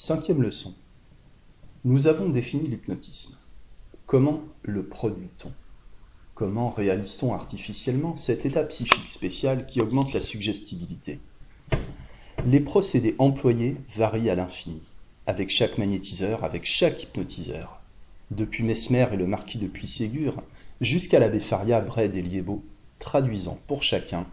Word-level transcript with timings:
Cinquième 0.00 0.42
leçon. 0.42 0.76
Nous 1.84 2.06
avons 2.06 2.28
défini 2.28 2.68
l'hypnotisme. 2.68 3.36
Comment 4.06 4.44
le 4.62 4.84
produit-on? 4.84 5.50
Comment 6.34 6.70
réalise-t-on 6.70 7.34
artificiellement 7.34 8.14
cet 8.14 8.46
état 8.46 8.62
psychique 8.62 9.08
spécial 9.08 9.66
qui 9.66 9.80
augmente 9.80 10.12
la 10.12 10.20
suggestibilité? 10.20 11.18
Les 12.46 12.60
procédés 12.60 13.16
employés 13.18 13.76
varient 13.96 14.30
à 14.30 14.36
l'infini, 14.36 14.80
avec 15.26 15.50
chaque 15.50 15.78
magnétiseur, 15.78 16.44
avec 16.44 16.64
chaque 16.64 17.02
hypnotiseur. 17.02 17.80
Depuis 18.30 18.62
Mesmer 18.62 19.08
et 19.12 19.16
le 19.16 19.26
marquis 19.26 19.58
de 19.58 19.66
Puységur, 19.66 20.44
jusqu'à 20.80 21.18
l'abbé 21.18 21.40
Faria, 21.40 21.80
Bred 21.80 22.14
et 22.14 22.22
Liébeau, 22.22 22.62
traduisant 23.00 23.58
pour 23.66 23.82
chacun 23.82 24.26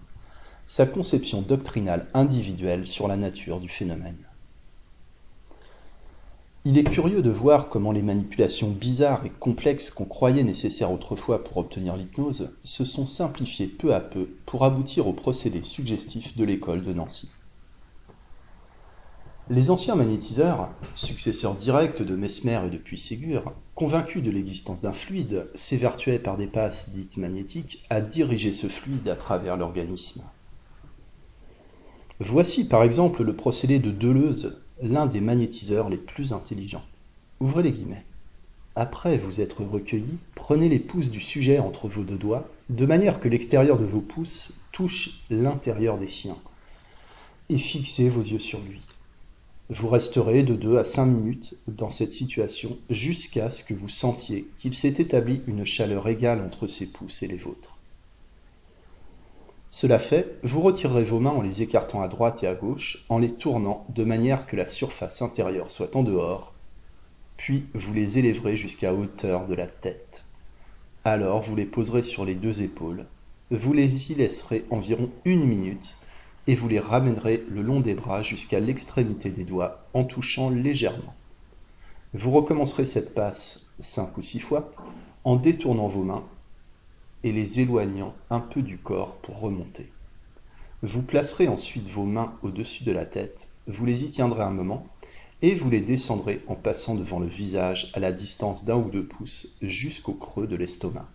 sa 0.67 0.85
conception 0.85 1.41
doctrinale 1.41 2.05
individuelle 2.13 2.85
sur 2.85 3.07
la 3.07 3.17
nature 3.17 3.59
du 3.59 3.67
phénomène. 3.67 4.19
Il 6.67 6.79
est 6.79 6.83
curieux 6.83 7.21
de 7.21 7.29
voir 7.29 7.69
comment 7.69 7.91
les 7.91 8.01
manipulations 8.01 8.71
bizarres 8.71 9.23
et 9.23 9.29
complexes 9.29 9.91
qu'on 9.91 10.05
croyait 10.05 10.43
nécessaires 10.43 10.91
autrefois 10.91 11.43
pour 11.43 11.57
obtenir 11.57 11.95
l'hypnose 11.95 12.49
se 12.63 12.83
sont 12.85 13.05
simplifiées 13.05 13.67
peu 13.67 13.93
à 13.93 13.99
peu 13.99 14.29
pour 14.47 14.65
aboutir 14.65 15.05
au 15.05 15.13
procédé 15.13 15.61
suggestif 15.61 16.35
de 16.35 16.43
l'école 16.43 16.83
de 16.83 16.91
Nancy. 16.91 17.29
Les 19.51 19.69
anciens 19.69 19.93
magnétiseurs, 19.93 20.71
successeurs 20.95 21.53
directs 21.53 22.01
de 22.01 22.15
Mesmer 22.15 22.61
et 22.65 22.71
de 22.71 22.77
Puységur, 22.77 23.53
convaincus 23.75 24.23
de 24.23 24.31
l'existence 24.31 24.81
d'un 24.81 24.91
fluide, 24.91 25.47
s'évertuaient 25.53 26.17
par 26.17 26.35
des 26.35 26.47
passes 26.47 26.89
dites 26.89 27.17
magnétiques 27.17 27.85
à 27.91 28.01
diriger 28.01 28.53
ce 28.53 28.65
fluide 28.65 29.07
à 29.07 29.15
travers 29.15 29.55
l'organisme. 29.55 30.23
Voici 32.19 32.67
par 32.67 32.81
exemple 32.81 33.21
le 33.23 33.35
procédé 33.35 33.77
de 33.77 33.91
Deleuze 33.91 34.64
l'un 34.81 35.05
des 35.05 35.21
magnétiseurs 35.21 35.89
les 35.89 35.97
plus 35.97 36.33
intelligents. 36.33 36.83
Ouvrez 37.39 37.63
les 37.63 37.71
guillemets. 37.71 38.03
Après 38.75 39.17
vous 39.17 39.39
être 39.39 39.63
recueilli, 39.63 40.17
prenez 40.35 40.67
les 40.67 40.79
pouces 40.79 41.09
du 41.09 41.21
sujet 41.21 41.59
entre 41.59 41.87
vos 41.87 42.03
deux 42.03 42.17
doigts, 42.17 42.49
de 42.69 42.85
manière 42.85 43.19
que 43.19 43.29
l'extérieur 43.29 43.79
de 43.79 43.85
vos 43.85 44.01
pouces 44.01 44.53
touche 44.71 45.21
l'intérieur 45.29 45.97
des 45.97 46.09
siens, 46.09 46.37
et 47.49 47.57
fixez 47.57 48.09
vos 48.09 48.21
yeux 48.21 48.39
sur 48.39 48.59
lui. 48.59 48.81
Vous 49.69 49.87
resterez 49.87 50.43
de 50.43 50.55
2 50.55 50.77
à 50.77 50.83
5 50.83 51.05
minutes 51.05 51.55
dans 51.67 51.89
cette 51.89 52.11
situation 52.11 52.77
jusqu'à 52.89 53.49
ce 53.49 53.63
que 53.63 53.73
vous 53.73 53.89
sentiez 53.89 54.47
qu'il 54.57 54.75
s'est 54.75 54.95
établi 54.99 55.41
une 55.47 55.65
chaleur 55.65 56.07
égale 56.07 56.41
entre 56.41 56.67
ses 56.67 56.87
pouces 56.87 57.23
et 57.23 57.27
les 57.27 57.37
vôtres. 57.37 57.74
Cela 59.75 59.99
fait, 59.99 60.37
vous 60.41 60.61
retirerez 60.61 61.03
vos 61.03 61.19
mains 61.19 61.31
en 61.31 61.41
les 61.41 61.61
écartant 61.61 62.01
à 62.01 62.07
droite 62.07 62.41
et 62.43 62.47
à 62.47 62.55
gauche, 62.55 63.03
en 63.09 63.17
les 63.17 63.33
tournant 63.33 63.85
de 63.89 64.05
manière 64.05 64.45
que 64.45 64.55
la 64.55 64.65
surface 64.65 65.21
intérieure 65.21 65.69
soit 65.69 65.97
en 65.97 66.03
dehors, 66.03 66.53
puis 67.35 67.65
vous 67.73 67.93
les 67.93 68.17
élèverez 68.17 68.55
jusqu'à 68.55 68.93
hauteur 68.93 69.47
de 69.47 69.53
la 69.53 69.67
tête. 69.67 70.23
Alors 71.03 71.41
vous 71.41 71.57
les 71.57 71.65
poserez 71.65 72.03
sur 72.03 72.23
les 72.23 72.35
deux 72.35 72.61
épaules, 72.61 73.05
vous 73.51 73.73
les 73.73 74.11
y 74.11 74.15
laisserez 74.15 74.63
environ 74.69 75.09
une 75.25 75.43
minute, 75.43 75.97
et 76.47 76.55
vous 76.55 76.69
les 76.69 76.79
ramènerez 76.79 77.43
le 77.49 77.61
long 77.61 77.81
des 77.81 77.95
bras 77.95 78.23
jusqu'à 78.23 78.61
l'extrémité 78.61 79.29
des 79.29 79.43
doigts 79.43 79.83
en 79.93 80.05
touchant 80.05 80.49
légèrement. 80.49 81.15
Vous 82.13 82.31
recommencerez 82.31 82.85
cette 82.85 83.13
passe 83.13 83.73
cinq 83.79 84.17
ou 84.17 84.21
six 84.21 84.39
fois 84.39 84.71
en 85.25 85.35
détournant 85.35 85.87
vos 85.87 86.03
mains 86.03 86.23
et 87.25 87.31
les 87.31 87.59
éloignant 87.59 88.13
un 88.29 88.39
peu 88.39 88.61
du 88.61 88.77
corps 88.77 89.17
pour 89.17 89.39
remonter. 89.39 89.91
Vous 90.83 91.01
placerez 91.01 91.47
ensuite 91.47 91.89
vos 91.89 92.05
mains 92.05 92.35
au-dessus 92.43 92.83
de 92.83 92.91
la 92.91 93.05
tête, 93.05 93.49
vous 93.65 93.87
les 93.87 94.03
y 94.03 94.11
tiendrez 94.11 94.43
un 94.43 94.51
moment, 94.51 94.87
et 95.41 95.55
vous 95.55 95.71
les 95.71 95.81
descendrez 95.81 96.43
en 96.47 96.53
passant 96.53 96.93
devant 96.93 97.19
le 97.19 97.25
visage 97.25 97.91
à 97.95 97.99
la 97.99 98.11
distance 98.11 98.63
d'un 98.63 98.75
ou 98.75 98.91
deux 98.91 99.03
pouces 99.03 99.57
jusqu'au 99.63 100.13
creux 100.13 100.45
de 100.45 100.55
l'estomac. 100.55 101.09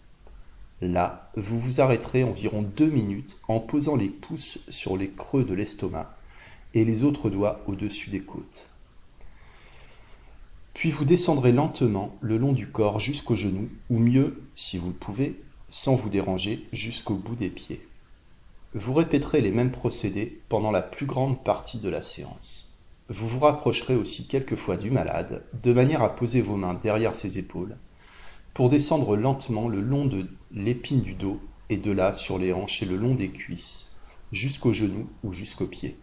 Là, 0.82 1.30
vous 1.36 1.60
vous 1.60 1.80
arrêterez 1.80 2.24
environ 2.24 2.62
deux 2.62 2.90
minutes 2.90 3.40
en 3.46 3.60
posant 3.60 3.94
les 3.94 4.08
pouces 4.08 4.58
sur 4.68 4.96
les 4.96 5.10
creux 5.10 5.44
de 5.44 5.54
l'estomac 5.54 6.12
et 6.74 6.84
les 6.84 7.04
autres 7.04 7.30
doigts 7.30 7.60
au-dessus 7.68 8.10
des 8.10 8.20
côtes. 8.20 8.68
Puis 10.74 10.90
vous 10.90 11.04
descendrez 11.04 11.52
lentement 11.52 12.16
le 12.20 12.36
long 12.36 12.52
du 12.52 12.66
corps 12.66 12.98
jusqu'aux 12.98 13.36
genoux, 13.36 13.68
ou 13.90 13.98
mieux, 14.00 14.42
si 14.56 14.76
vous 14.76 14.88
le 14.88 14.94
pouvez, 14.94 15.36
sans 15.70 15.94
vous 15.94 16.10
déranger 16.10 16.66
jusqu'au 16.72 17.14
bout 17.14 17.36
des 17.36 17.48
pieds. 17.48 17.80
Vous 18.74 18.92
répéterez 18.92 19.40
les 19.40 19.50
mêmes 19.50 19.70
procédés 19.70 20.40
pendant 20.48 20.70
la 20.70 20.82
plus 20.82 21.06
grande 21.06 21.42
partie 21.42 21.78
de 21.78 21.88
la 21.88 22.02
séance. 22.02 22.68
Vous 23.08 23.26
vous 23.26 23.40
rapprocherez 23.40 23.96
aussi 23.96 24.28
quelquefois 24.28 24.76
du 24.76 24.90
malade, 24.90 25.44
de 25.62 25.72
manière 25.72 26.02
à 26.02 26.14
poser 26.14 26.42
vos 26.42 26.56
mains 26.56 26.74
derrière 26.74 27.14
ses 27.14 27.38
épaules, 27.38 27.76
pour 28.54 28.68
descendre 28.68 29.16
lentement 29.16 29.68
le 29.68 29.80
long 29.80 30.04
de 30.04 30.28
l'épine 30.52 31.00
du 31.00 31.14
dos 31.14 31.40
et 31.70 31.76
de 31.76 31.90
là 31.90 32.12
sur 32.12 32.38
les 32.38 32.52
hanches 32.52 32.82
et 32.82 32.86
le 32.86 32.96
long 32.96 33.14
des 33.14 33.30
cuisses, 33.30 33.92
jusqu'aux 34.32 34.72
genoux 34.72 35.08
ou 35.24 35.32
jusqu'aux 35.32 35.66
pieds. 35.66 35.96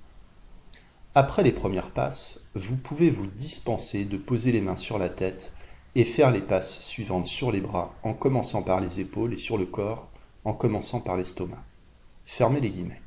Après 1.15 1.43
les 1.43 1.51
premières 1.51 1.91
passes, 1.91 2.45
vous 2.53 2.75
pouvez 2.75 3.09
vous 3.09 3.27
dispenser 3.27 4.05
de 4.05 4.17
poser 4.17 4.51
les 4.51 4.61
mains 4.61 4.75
sur 4.75 4.99
la 4.99 5.09
tête 5.09 5.55
et 5.97 6.05
faire 6.05 6.29
les 6.29 6.41
passes 6.41 6.79
suivantes 6.81 7.25
sur 7.25 7.51
les 7.51 7.59
bras 7.59 7.95
en 8.03 8.13
commençant 8.13 8.61
par 8.61 8.79
les 8.79 8.99
épaules 8.99 9.33
et 9.33 9.37
sur 9.37 9.57
le 9.57 9.65
corps 9.65 10.07
en 10.45 10.53
commençant 10.53 11.01
par 11.01 11.17
l'estomac. 11.17 11.63
Fermez 12.23 12.61
les 12.61 12.69
guillemets. 12.69 13.01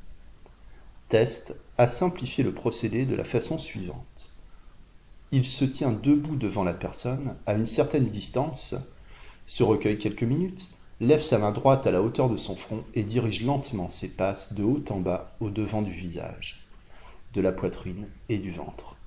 Test 1.07 1.57
à 1.77 1.87
simplifier 1.87 2.43
le 2.43 2.53
procédé 2.53 3.05
de 3.05 3.15
la 3.15 3.23
façon 3.23 3.57
suivante. 3.57 4.33
Il 5.31 5.45
se 5.45 5.63
tient 5.63 5.93
debout 5.93 6.35
devant 6.35 6.65
la 6.65 6.73
personne 6.73 7.37
à 7.45 7.53
une 7.53 7.65
certaine 7.65 8.07
distance, 8.07 8.75
se 9.47 9.63
recueille 9.63 9.97
quelques 9.97 10.23
minutes, 10.23 10.67
lève 10.99 11.23
sa 11.23 11.37
main 11.37 11.53
droite 11.53 11.87
à 11.87 11.91
la 11.91 12.01
hauteur 12.01 12.29
de 12.29 12.35
son 12.35 12.57
front 12.57 12.83
et 12.93 13.03
dirige 13.03 13.45
lentement 13.45 13.87
ses 13.87 14.09
passes 14.09 14.51
de 14.51 14.63
haut 14.63 14.83
en 14.89 14.99
bas 14.99 15.33
au 15.39 15.49
devant 15.49 15.81
du 15.81 15.93
visage, 15.93 16.67
de 17.33 17.39
la 17.39 17.53
poitrine 17.53 18.09
et 18.27 18.37
du 18.37 18.51
ventre. 18.51 18.97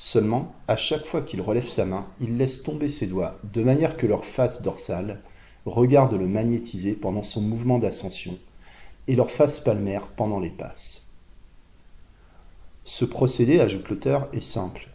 Seulement, 0.00 0.54
à 0.68 0.76
chaque 0.76 1.04
fois 1.04 1.22
qu'il 1.22 1.40
relève 1.40 1.68
sa 1.68 1.84
main, 1.84 2.06
il 2.20 2.36
laisse 2.36 2.62
tomber 2.62 2.88
ses 2.88 3.08
doigts, 3.08 3.36
de 3.52 3.64
manière 3.64 3.96
que 3.96 4.06
leur 4.06 4.24
face 4.24 4.62
dorsale 4.62 5.20
regarde 5.66 6.14
le 6.14 6.28
magnétiser 6.28 6.92
pendant 6.92 7.24
son 7.24 7.40
mouvement 7.40 7.80
d'ascension, 7.80 8.38
et 9.08 9.16
leur 9.16 9.28
face 9.28 9.58
palmaire 9.58 10.06
pendant 10.16 10.38
les 10.38 10.50
passes. 10.50 11.08
Ce 12.84 13.04
procédé, 13.04 13.58
ajoute 13.58 13.88
l'auteur, 13.88 14.28
est 14.32 14.40
simple. 14.40 14.88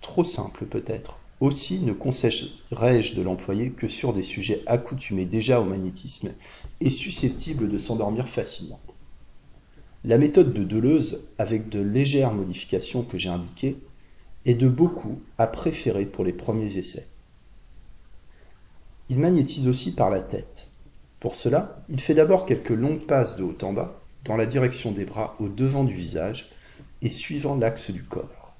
Trop 0.00 0.24
simple 0.24 0.66
peut-être. 0.66 1.20
Aussi 1.40 1.78
ne 1.78 1.92
conseillerais-je 1.92 3.14
de 3.14 3.22
l'employer 3.22 3.70
que 3.70 3.86
sur 3.86 4.12
des 4.12 4.24
sujets 4.24 4.64
accoutumés 4.66 5.24
déjà 5.24 5.60
au 5.60 5.64
magnétisme 5.64 6.32
et 6.80 6.90
susceptibles 6.90 7.68
de 7.68 7.78
s'endormir 7.78 8.28
facilement. 8.28 8.80
La 10.04 10.18
méthode 10.18 10.52
de 10.52 10.64
Deleuze, 10.64 11.28
avec 11.38 11.68
de 11.68 11.80
légères 11.80 12.34
modifications 12.34 13.02
que 13.02 13.18
j'ai 13.18 13.28
indiquées, 13.28 13.76
et 14.48 14.54
de 14.54 14.66
beaucoup 14.66 15.20
à 15.36 15.46
préférer 15.46 16.06
pour 16.06 16.24
les 16.24 16.32
premiers 16.32 16.78
essais. 16.78 17.06
Il 19.10 19.18
magnétise 19.18 19.68
aussi 19.68 19.94
par 19.94 20.08
la 20.08 20.20
tête. 20.20 20.70
Pour 21.20 21.36
cela, 21.36 21.74
il 21.90 22.00
fait 22.00 22.14
d'abord 22.14 22.46
quelques 22.46 22.70
longues 22.70 23.04
passes 23.04 23.36
de 23.36 23.42
haut 23.42 23.58
en 23.60 23.74
bas, 23.74 24.00
dans 24.24 24.38
la 24.38 24.46
direction 24.46 24.90
des 24.90 25.04
bras 25.04 25.36
au 25.38 25.48
devant 25.48 25.84
du 25.84 25.92
visage 25.92 26.50
et 27.02 27.10
suivant 27.10 27.56
l'axe 27.56 27.90
du 27.90 28.02
corps. 28.02 28.54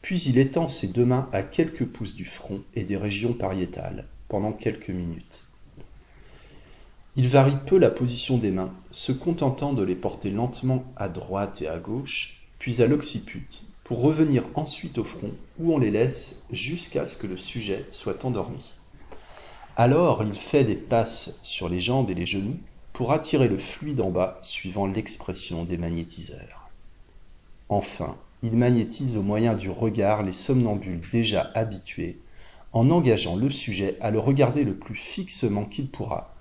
Puis 0.00 0.22
il 0.22 0.38
étend 0.38 0.68
ses 0.68 0.88
deux 0.88 1.04
mains 1.04 1.28
à 1.32 1.42
quelques 1.42 1.84
pouces 1.84 2.14
du 2.14 2.24
front 2.24 2.62
et 2.74 2.84
des 2.84 2.96
régions 2.96 3.34
pariétales 3.34 4.06
pendant 4.28 4.52
quelques 4.52 4.88
minutes. 4.88 5.42
Il 7.16 7.28
varie 7.28 7.58
peu 7.66 7.76
la 7.76 7.90
position 7.90 8.38
des 8.38 8.50
mains, 8.50 8.72
se 8.90 9.12
contentant 9.12 9.74
de 9.74 9.82
les 9.82 9.96
porter 9.96 10.30
lentement 10.30 10.82
à 10.96 11.10
droite 11.10 11.60
et 11.60 11.68
à 11.68 11.78
gauche, 11.78 12.48
puis 12.58 12.80
à 12.80 12.86
l'occiput, 12.86 13.64
pour 13.84 14.00
revenir 14.00 14.44
ensuite 14.54 14.98
au 14.98 15.04
front, 15.04 15.30
où 15.58 15.74
on 15.74 15.78
les 15.78 15.90
laisse 15.90 16.42
jusqu'à 16.50 17.06
ce 17.06 17.16
que 17.16 17.26
le 17.26 17.36
sujet 17.36 17.84
soit 17.90 18.24
endormi. 18.24 18.74
Alors 19.76 20.22
il 20.22 20.34
fait 20.34 20.64
des 20.64 20.76
passes 20.76 21.38
sur 21.42 21.68
les 21.68 21.80
jambes 21.80 22.10
et 22.10 22.14
les 22.14 22.26
genoux 22.26 22.56
pour 22.94 23.12
attirer 23.12 23.48
le 23.48 23.58
fluide 23.58 24.00
en 24.00 24.10
bas 24.10 24.38
suivant 24.42 24.86
l'expression 24.86 25.64
des 25.64 25.76
magnétiseurs. 25.76 26.70
Enfin, 27.68 28.16
il 28.42 28.56
magnétise 28.56 29.16
au 29.16 29.22
moyen 29.22 29.54
du 29.54 29.68
regard 29.68 30.22
les 30.22 30.32
somnambules 30.32 31.02
déjà 31.10 31.50
habitués, 31.54 32.18
en 32.72 32.90
engageant 32.90 33.36
le 33.36 33.50
sujet 33.50 33.96
à 34.00 34.10
le 34.10 34.18
regarder 34.18 34.64
le 34.64 34.74
plus 34.74 34.96
fixement 34.96 35.64
qu'il 35.64 35.88
pourra, 35.88 36.34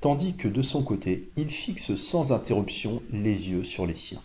tandis 0.00 0.34
que 0.34 0.48
de 0.48 0.62
son 0.62 0.82
côté, 0.82 1.28
il 1.36 1.50
fixe 1.50 1.96
sans 1.96 2.32
interruption 2.32 3.02
les 3.12 3.50
yeux 3.50 3.64
sur 3.64 3.86
les 3.86 3.96
siens. 3.96 4.22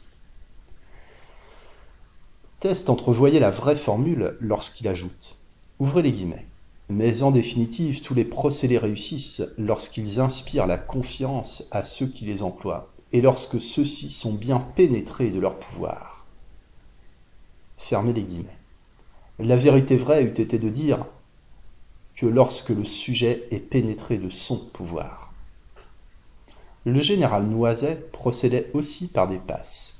Test 2.59 2.89
entrevoyait 2.89 3.39
la 3.39 3.51
vraie 3.51 3.75
formule 3.75 4.37
lorsqu'il 4.39 4.87
ajoute 4.87 5.37
Ouvrez 5.79 6.01
les 6.01 6.11
guillemets. 6.11 6.45
Mais 6.87 7.23
en 7.23 7.31
définitive, 7.31 8.01
tous 8.01 8.13
les 8.13 8.23
procédés 8.23 8.77
réussissent 8.77 9.43
lorsqu'ils 9.57 10.19
inspirent 10.19 10.67
la 10.67 10.77
confiance 10.77 11.65
à 11.71 11.83
ceux 11.83 12.07
qui 12.07 12.25
les 12.25 12.43
emploient 12.43 12.91
et 13.11 13.21
lorsque 13.21 13.61
ceux-ci 13.61 14.09
sont 14.09 14.33
bien 14.33 14.59
pénétrés 14.59 15.31
de 15.31 15.39
leur 15.39 15.57
pouvoir. 15.57 16.25
Fermez 17.77 18.13
les 18.13 18.23
guillemets. 18.23 18.57
La 19.39 19.57
vérité 19.57 19.97
vraie 19.97 20.23
eût 20.23 20.39
été 20.39 20.57
de 20.59 20.69
dire 20.69 21.05
que 22.15 22.25
lorsque 22.25 22.69
le 22.69 22.85
sujet 22.85 23.47
est 23.51 23.59
pénétré 23.59 24.17
de 24.17 24.29
son 24.29 24.57
pouvoir. 24.57 25.33
Le 26.85 27.01
général 27.01 27.45
Noiset 27.45 28.07
procédait 28.13 28.69
aussi 28.73 29.07
par 29.07 29.27
des 29.27 29.37
passes. 29.39 29.94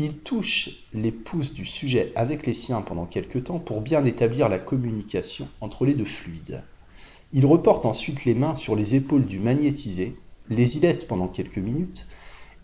Il 0.00 0.18
touche 0.18 0.70
les 0.92 1.12
pouces 1.12 1.54
du 1.54 1.64
sujet 1.64 2.12
avec 2.16 2.46
les 2.46 2.54
siens 2.54 2.80
pendant 2.80 3.06
quelque 3.06 3.38
temps 3.38 3.60
pour 3.60 3.80
bien 3.80 4.04
établir 4.04 4.48
la 4.48 4.58
communication 4.58 5.46
entre 5.60 5.84
les 5.84 5.94
deux 5.94 6.04
fluides. 6.04 6.64
Il 7.32 7.46
reporte 7.46 7.86
ensuite 7.86 8.24
les 8.24 8.34
mains 8.34 8.56
sur 8.56 8.74
les 8.74 8.96
épaules 8.96 9.24
du 9.24 9.38
magnétisé, 9.38 10.16
les 10.50 10.76
y 10.76 10.80
laisse 10.80 11.04
pendant 11.04 11.28
quelques 11.28 11.58
minutes 11.58 12.08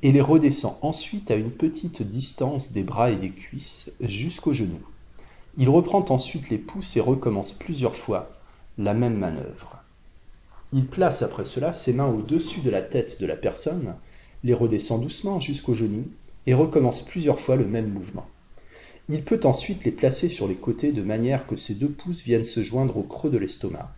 et 0.03 0.11
les 0.11 0.21
redescend 0.21 0.77
ensuite 0.83 1.31
à 1.31 1.37
une 1.37 1.53
petite 1.53 2.03
distance 2.03 2.73
des 2.73 2.83
bras 2.83 3.13
et 3.13 3.17
des 3.17 3.31
cuisses 3.31 3.93
jusqu'aux 4.01 4.55
genoux. 4.55 4.83
Il 5.57 5.69
reprend 5.69 6.05
ensuite 6.09 6.51
les 6.51 6.59
pouces 6.59 6.97
et 6.97 7.01
recommence 7.01 7.53
plusieurs 7.53 7.95
fois 7.95 8.31
la 8.77 8.95
même 8.95 9.17
manœuvre. 9.17 9.85
Il 10.73 10.87
place 10.87 11.23
après 11.23 11.45
cela 11.45 11.73
ses 11.73 11.93
mains 11.93 12.09
au-dessus 12.09 12.61
de 12.61 12.71
la 12.71 12.83
tête 12.83 13.21
de 13.21 13.27
la 13.27 13.37
personne, 13.37 13.95
les 14.43 14.55
redescend 14.55 15.01
doucement 15.01 15.39
jusqu'aux 15.39 15.75
genoux 15.75 16.09
et 16.47 16.55
recommence 16.55 17.03
plusieurs 17.03 17.41
fois 17.41 17.57
le 17.57 17.67
même 17.67 17.91
mouvement. 17.91 18.27
Il 19.09 19.23
peut 19.23 19.41
ensuite 19.45 19.85
les 19.85 19.91
placer 19.91 20.29
sur 20.29 20.47
les 20.47 20.55
côtés 20.55 20.93
de 20.93 21.03
manière 21.03 21.47
que 21.47 21.57
ses 21.57 21.75
deux 21.75 21.89
pouces 21.89 22.23
viennent 22.23 22.45
se 22.45 22.63
joindre 22.63 22.97
au 22.97 23.03
creux 23.03 23.31
de 23.31 23.39
l'estomac, 23.39 23.91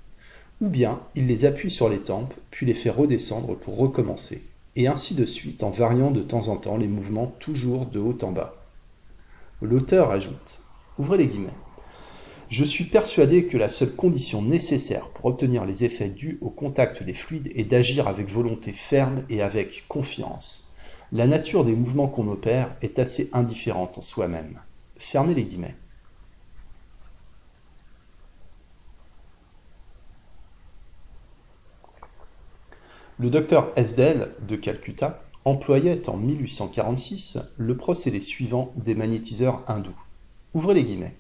ou 0.61 0.69
bien 0.69 1.01
il 1.15 1.27
les 1.27 1.45
appuie 1.45 1.71
sur 1.71 1.89
les 1.89 1.99
tempes, 1.99 2.35
puis 2.51 2.67
les 2.67 2.75
fait 2.75 2.91
redescendre 2.91 3.57
pour 3.57 3.77
recommencer, 3.77 4.43
et 4.77 4.87
ainsi 4.87 5.15
de 5.15 5.27
suite 5.27 5.63
en 5.63 5.71
variant 5.71 6.11
de 6.11 6.23
temps 6.23 6.49
en 6.49 6.57
temps 6.57 6.77
les 6.77 6.89
mouvements 6.89 7.35
toujours 7.39 7.87
de 7.87 7.99
haut 7.99 8.19
en 8.23 8.33
bas. 8.33 8.57
L'auteur 9.61 10.11
ajoute, 10.11 10.63
ouvrez 10.99 11.19
les 11.19 11.27
guillemets, 11.27 11.51
je 12.53 12.65
suis 12.65 12.85
persuadé 12.85 13.47
que 13.47 13.57
la 13.57 13.71
seule 13.71 13.95
condition 13.95 14.43
nécessaire 14.43 15.09
pour 15.09 15.25
obtenir 15.25 15.65
les 15.65 15.85
effets 15.85 16.11
dus 16.11 16.37
au 16.43 16.51
contact 16.51 17.03
des 17.03 17.15
fluides 17.15 17.51
est 17.55 17.65
d'agir 17.65 18.09
avec 18.09 18.29
volonté 18.29 18.73
ferme 18.73 19.23
et 19.31 19.41
avec 19.41 19.85
confiance. 19.89 20.72
La 21.15 21.27
nature 21.27 21.67
des 21.67 21.77
mouvements 21.77 22.09
qu'on 22.09 22.27
opère 22.29 22.75
est 22.81 22.99
assez 22.99 23.29
indifférente 23.35 23.99
en 23.99 24.01
soi-même. 24.01 24.59
Fermez 24.97 25.35
les 25.35 25.45
guillemets. 25.45 25.77
Le 33.19 33.29
docteur 33.29 33.71
Esdel 33.77 34.31
de 34.49 34.57
Calcutta 34.57 35.23
employait 35.45 36.09
en 36.09 36.17
1846 36.17 37.39
le 37.59 37.77
procédé 37.77 38.23
suivant 38.23 38.73
des 38.77 38.95
magnétiseurs 38.95 39.63
hindous. 39.69 39.95
Ouvrez 40.55 40.73
les 40.73 40.85
guillemets. 40.85 41.15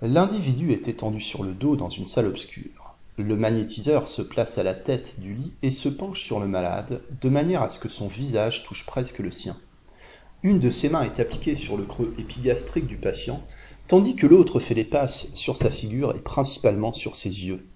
L'individu 0.00 0.70
est 0.70 0.86
étendu 0.86 1.20
sur 1.20 1.42
le 1.42 1.54
dos 1.54 1.74
dans 1.74 1.88
une 1.88 2.06
salle 2.06 2.26
obscure. 2.26 2.85
Le 3.18 3.36
magnétiseur 3.36 4.08
se 4.08 4.20
place 4.20 4.58
à 4.58 4.62
la 4.62 4.74
tête 4.74 5.20
du 5.20 5.32
lit 5.32 5.54
et 5.62 5.70
se 5.70 5.88
penche 5.88 6.22
sur 6.22 6.38
le 6.38 6.46
malade, 6.46 7.00
de 7.22 7.28
manière 7.30 7.62
à 7.62 7.70
ce 7.70 7.78
que 7.78 7.88
son 7.88 8.08
visage 8.08 8.64
touche 8.64 8.84
presque 8.84 9.20
le 9.20 9.30
sien. 9.30 9.56
Une 10.42 10.60
de 10.60 10.68
ses 10.68 10.90
mains 10.90 11.02
est 11.02 11.18
appliquée 11.18 11.56
sur 11.56 11.78
le 11.78 11.84
creux 11.84 12.14
épigastrique 12.18 12.86
du 12.86 12.98
patient, 12.98 13.42
tandis 13.88 14.16
que 14.16 14.26
l'autre 14.26 14.60
fait 14.60 14.74
des 14.74 14.84
passes 14.84 15.28
sur 15.34 15.56
sa 15.56 15.70
figure 15.70 16.14
et 16.14 16.20
principalement 16.20 16.92
sur 16.92 17.16
ses 17.16 17.30
yeux. 17.30 17.66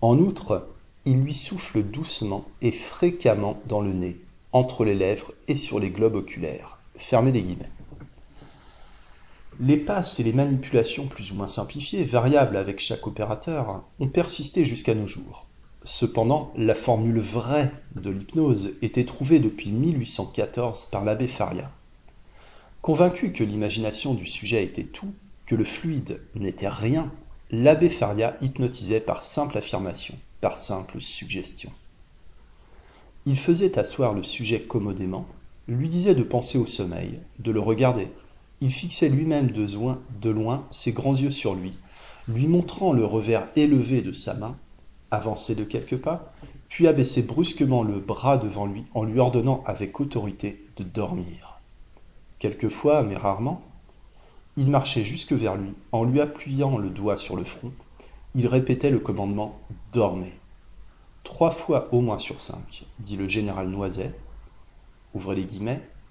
En 0.00 0.16
outre, 0.18 0.68
il 1.06 1.20
lui 1.20 1.34
souffle 1.34 1.82
doucement 1.82 2.44
et 2.60 2.70
fréquemment 2.70 3.60
dans 3.66 3.80
le 3.80 3.92
nez, 3.92 4.20
entre 4.52 4.84
les 4.84 4.94
lèvres 4.94 5.32
et 5.48 5.56
sur 5.56 5.80
les 5.80 5.90
globes 5.90 6.14
oculaires. 6.14 6.78
Fermez 6.94 7.32
les 7.32 7.42
guillemets. 7.42 7.70
Les 9.60 9.76
passes 9.76 10.18
et 10.18 10.22
les 10.22 10.32
manipulations 10.32 11.06
plus 11.06 11.30
ou 11.30 11.34
moins 11.34 11.48
simplifiées, 11.48 12.04
variables 12.04 12.56
avec 12.56 12.80
chaque 12.80 13.06
opérateur, 13.06 13.84
ont 14.00 14.08
persisté 14.08 14.64
jusqu'à 14.64 14.94
nos 14.94 15.06
jours. 15.06 15.46
Cependant, 15.84 16.52
la 16.56 16.74
formule 16.74 17.20
vraie 17.20 17.70
de 17.96 18.10
l'hypnose 18.10 18.70
était 18.82 19.04
trouvée 19.04 19.40
depuis 19.40 19.70
1814 19.70 20.84
par 20.90 21.04
l'abbé 21.04 21.26
Faria. 21.26 21.70
Convaincu 22.80 23.32
que 23.32 23.44
l'imagination 23.44 24.14
du 24.14 24.26
sujet 24.26 24.64
était 24.64 24.84
tout, 24.84 25.12
que 25.46 25.54
le 25.54 25.64
fluide 25.64 26.20
n'était 26.34 26.68
rien, 26.68 27.10
l'abbé 27.50 27.90
Faria 27.90 28.36
hypnotisait 28.40 29.00
par 29.00 29.22
simple 29.22 29.58
affirmation, 29.58 30.14
par 30.40 30.56
simple 30.56 31.00
suggestion. 31.00 31.70
Il 33.26 33.36
faisait 33.36 33.78
asseoir 33.78 34.14
le 34.14 34.24
sujet 34.24 34.62
commodément, 34.62 35.26
lui 35.68 35.88
disait 35.88 36.14
de 36.14 36.22
penser 36.22 36.58
au 36.58 36.66
sommeil, 36.66 37.20
de 37.38 37.52
le 37.52 37.60
regarder, 37.60 38.08
il 38.62 38.70
fixait 38.70 39.08
lui-même 39.08 39.50
de 39.50 40.30
loin 40.30 40.64
ses 40.70 40.92
grands 40.92 41.16
yeux 41.16 41.32
sur 41.32 41.56
lui, 41.56 41.76
lui 42.28 42.46
montrant 42.46 42.92
le 42.92 43.04
revers 43.04 43.48
élevé 43.56 44.02
de 44.02 44.12
sa 44.12 44.34
main, 44.34 44.56
avançait 45.10 45.56
de 45.56 45.64
quelques 45.64 45.96
pas, 45.96 46.32
puis 46.68 46.86
abaissait 46.86 47.22
brusquement 47.22 47.82
le 47.82 47.98
bras 47.98 48.38
devant 48.38 48.66
lui 48.66 48.84
en 48.94 49.02
lui 49.02 49.18
ordonnant 49.18 49.64
avec 49.66 49.98
autorité 49.98 50.64
de 50.76 50.84
dormir. 50.84 51.58
Quelquefois, 52.38 53.02
mais 53.02 53.16
rarement, 53.16 53.62
il 54.56 54.70
marchait 54.70 55.04
jusque 55.04 55.32
vers 55.32 55.56
lui 55.56 55.74
en 55.90 56.04
lui 56.04 56.20
appuyant 56.20 56.78
le 56.78 56.88
doigt 56.88 57.16
sur 57.16 57.34
le 57.34 57.44
front. 57.44 57.72
Il 58.36 58.46
répétait 58.46 58.90
le 58.90 59.00
commandement 59.00 59.58
Dormez. 59.92 60.34
Trois 61.24 61.50
fois 61.50 61.88
au 61.92 62.00
moins 62.00 62.18
sur 62.18 62.40
cinq, 62.40 62.84
dit 63.00 63.16
le 63.16 63.28
général 63.28 63.68
Noiset. 63.68 64.14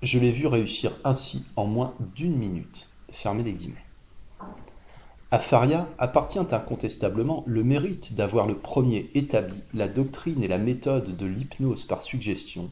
Je 0.02 0.18
l'ai 0.18 0.32
vu 0.32 0.48
réussir 0.48 0.92
ainsi 1.04 1.46
en 1.56 1.68
moins 1.68 1.94
d'une 2.16 2.36
minute. 2.36 2.90
Fermez 3.12 3.44
les 3.44 3.54
guillemets. 3.54 3.86
À 5.30 5.38
Faria 5.38 5.88
appartient 6.00 6.40
incontestablement 6.40 7.44
le 7.46 7.64
mérite 7.64 8.16
d'avoir 8.16 8.48
le 8.48 8.56
premier 8.56 9.12
établi 9.14 9.60
la 9.76 9.88
doctrine 9.88 10.44
et 10.44 10.48
la 10.48 10.58
méthode 10.58 11.16
de 11.16 11.26
l'hypnose 11.28 11.84
par 11.84 12.02
suggestion, 12.02 12.72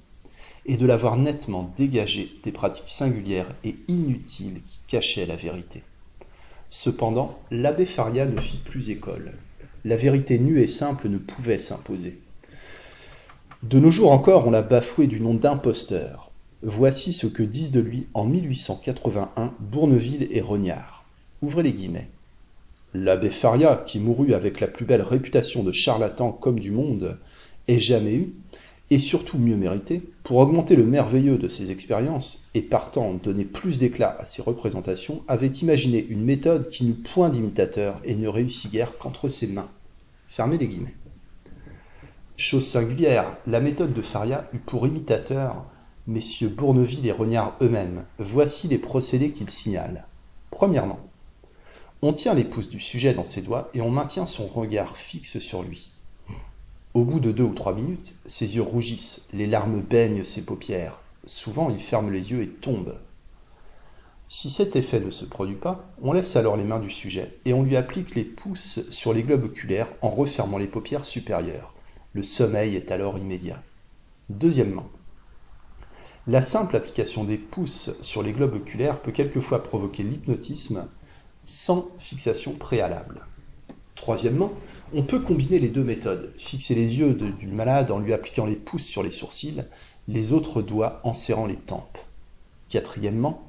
et 0.66 0.76
de 0.76 0.88
l'avoir 0.88 1.18
nettement 1.18 1.72
dégagé 1.78 2.32
des 2.44 2.52
pratiques 2.52 2.90
singulières 2.90 3.54
et 3.64 3.76
inutiles 3.88 4.62
qui 4.66 4.80
cachaient 4.88 5.28
la 5.28 5.36
vérité. 5.36 5.84
Cependant, 6.72 7.40
l'abbé 7.52 7.86
Faria 7.86 8.26
ne 8.26 8.40
fit 8.40 8.58
plus 8.58 8.90
école. 8.90 9.34
La 9.86 9.96
vérité 9.96 10.40
nue 10.40 10.62
et 10.62 10.68
simple 10.68 11.10
ne 11.10 11.20
pouvait 11.20 11.60
s'imposer. 11.60 12.20
De 13.62 13.80
nos 13.80 13.92
jours 13.92 14.12
encore, 14.12 14.48
on 14.48 14.52
l'a 14.52 14.64
bafoué 14.64 15.06
du 15.06 15.22
nom 15.22 15.36
d'imposteur, 15.36 16.29
Voici 16.62 17.14
ce 17.14 17.26
que 17.26 17.42
disent 17.42 17.72
de 17.72 17.80
lui 17.80 18.08
en 18.14 18.26
1881 18.26 19.54
Bourneville 19.62 20.28
et 20.30 20.42
Rognard. 20.42 21.06
Ouvrez 21.42 21.64
les 21.64 21.72
guillemets. 21.72 22.10
L'abbé 22.94 23.30
Faria, 23.30 23.82
qui 23.88 23.98
mourut 23.98 24.34
avec 24.34 24.60
la 24.60 24.68
plus 24.68 24.84
belle 24.84 25.02
réputation 25.02 25.64
de 25.64 25.72
charlatan 25.72 26.34
comme 26.34 26.60
du 26.60 26.72
monde 26.72 27.18
ait 27.70 27.80
jamais 27.80 28.14
eu, 28.14 28.34
et 28.90 29.00
surtout 29.00 29.38
mieux 29.38 29.56
mérité, 29.56 30.02
pour 30.24 30.38
augmenter 30.38 30.76
le 30.76 30.84
merveilleux 30.84 31.38
de 31.38 31.48
ses 31.48 31.72
expériences 31.72 32.50
et 32.54 32.62
partant 32.62 33.14
donner 33.14 33.46
plus 33.46 33.80
d'éclat 33.80 34.18
à 34.20 34.26
ses 34.26 34.42
représentations, 34.42 35.24
avait 35.30 35.48
imaginé 35.48 36.06
une 36.10 36.26
méthode 36.26 36.68
qui 36.68 36.84
n'eut 36.84 36.94
point 36.94 37.30
d'imitateur 37.30 38.02
et 38.04 38.16
ne 38.16 38.28
réussit 38.28 38.70
guère 38.70 38.98
qu'entre 38.98 39.30
ses 39.30 39.48
mains. 39.48 39.70
Fermez 40.28 40.58
les 40.58 40.68
guillemets. 40.68 40.96
Chose 42.36 42.68
singulière, 42.68 43.38
la 43.48 43.62
méthode 43.62 43.94
de 43.94 44.02
Faria 44.02 44.50
eut 44.54 44.60
pour 44.60 44.88
imitateur 44.88 45.66
messieurs 46.10 46.50
Bourneville 46.50 47.06
et 47.06 47.12
Rognard 47.12 47.54
eux-mêmes, 47.62 48.04
voici 48.18 48.68
les 48.68 48.80
procédés 48.80 49.32
qu'ils 49.32 49.52
signalent. 49.52 50.08
Premièrement, 50.50 51.00
on 52.02 52.14
tient 52.14 52.34
les 52.34 52.46
pouces 52.46 52.70
du 52.70 52.80
sujet 52.80 53.14
dans 53.14 53.24
ses 53.24 53.44
doigts 53.44 53.70
et 53.76 53.82
on 53.82 53.92
maintient 53.92 54.26
son 54.26 54.48
regard 54.48 54.98
fixe 54.98 55.38
sur 55.38 55.62
lui. 55.62 55.92
Au 56.96 57.04
bout 57.04 57.20
de 57.20 57.32
deux 57.32 57.44
ou 57.44 57.54
trois 57.54 57.76
minutes, 57.76 58.16
ses 58.26 58.56
yeux 58.56 58.64
rougissent, 58.64 59.28
les 59.34 59.46
larmes 59.46 59.82
baignent 59.82 60.24
ses 60.24 60.44
paupières. 60.44 61.00
Souvent, 61.28 61.70
il 61.70 61.80
ferme 61.80 62.12
les 62.12 62.32
yeux 62.32 62.42
et 62.42 62.48
tombe. 62.48 62.98
Si 64.30 64.50
cet 64.50 64.76
effet 64.76 65.00
ne 65.00 65.12
se 65.12 65.26
produit 65.26 65.56
pas, 65.56 65.94
on 66.02 66.14
laisse 66.14 66.36
alors 66.36 66.58
les 66.58 66.64
mains 66.64 66.80
du 66.80 66.90
sujet 66.90 67.38
et 67.46 67.54
on 67.54 67.62
lui 67.62 67.76
applique 67.76 68.16
les 68.16 68.24
pouces 68.24 68.80
sur 68.90 69.14
les 69.14 69.22
globes 69.22 69.44
oculaires 69.44 69.92
en 70.02 70.10
refermant 70.10 70.58
les 70.58 70.68
paupières 70.68 71.06
supérieures. 71.06 71.76
Le 72.14 72.24
sommeil 72.24 72.76
est 72.76 72.92
alors 72.92 73.20
immédiat. 73.20 73.62
Deuxièmement, 74.30 74.90
la 76.30 76.44
simple 76.44 76.76
application 76.76 77.24
des 77.24 77.40
pouces 77.40 77.90
sur 78.02 78.22
les 78.22 78.34
globes 78.34 78.54
oculaires 78.54 79.02
peut 79.02 79.12
quelquefois 79.12 79.64
provoquer 79.64 80.04
l'hypnotisme 80.04 80.86
sans 81.44 81.90
fixation 81.98 82.54
préalable. 82.54 83.26
Troisièmement, 83.96 84.54
on 84.94 85.02
peut 85.02 85.20
combiner 85.20 85.58
les 85.58 85.70
deux 85.70 85.84
méthodes, 85.84 86.32
fixer 86.38 86.76
les 86.76 87.00
yeux 87.00 87.16
du 87.16 87.48
malade 87.48 87.90
en 87.90 87.98
lui 87.98 88.14
appliquant 88.14 88.46
les 88.46 88.56
pouces 88.56 88.86
sur 88.86 89.02
les 89.02 89.10
sourcils, 89.10 89.64
les 90.08 90.32
autres 90.32 90.62
doigts 90.62 91.02
en 91.04 91.14
serrant 91.14 91.48
les 91.48 91.56
tempes. 91.56 91.98
Quatrièmement, 92.70 93.44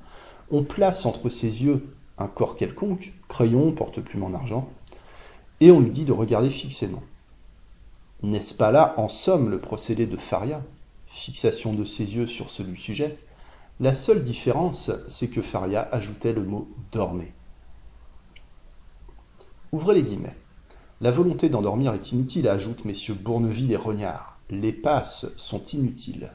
on 0.51 0.63
place 0.63 1.05
entre 1.05 1.29
ses 1.29 1.63
yeux 1.63 1.87
un 2.17 2.29
corps 2.29 2.57
quelconque, 2.57 3.13
crayon, 3.29 3.73
porte-plume 3.73 4.25
en 4.25 4.33
argent, 4.33 4.71
et 5.61 5.71
on 5.71 5.81
lui 5.81 5.91
dit 5.91 6.07
de 6.07 6.13
regarder 6.13 6.49
fixément. 6.49 7.03
N'est-ce 8.23 8.55
pas 8.55 8.71
là, 8.71 8.95
en 8.97 9.09
somme, 9.09 9.51
le 9.51 9.59
procédé 9.59 10.07
de 10.07 10.17
Faria? 10.17 10.63
Fixation 11.11 11.75
de 11.75 11.85
ses 11.85 12.15
yeux 12.15 12.27
sur 12.27 12.47
du 12.65 12.77
sujet, 12.77 13.19
la 13.81 13.95
seule 13.95 14.23
différence, 14.23 14.91
c'est 15.09 15.29
que 15.29 15.43
Faria 15.43 15.89
ajoutait 15.93 16.33
le 16.33 16.45
mot 16.45 16.69
dormez. 16.93 17.33
Ouvrez 19.73 19.95
les 19.95 20.03
guillemets. 20.03 20.37
La 21.01 21.11
volonté 21.11 21.49
d'endormir 21.49 21.95
est 21.95 22.13
inutile, 22.13 22.49
ajoutent 22.49 22.85
messieurs 22.85 23.15
Bourneville 23.15 23.73
et 23.73 23.77
Rognard. 23.77 24.39
Les 24.51 24.73
passes 24.73 25.27
sont 25.37 25.63
inutiles. 25.73 26.31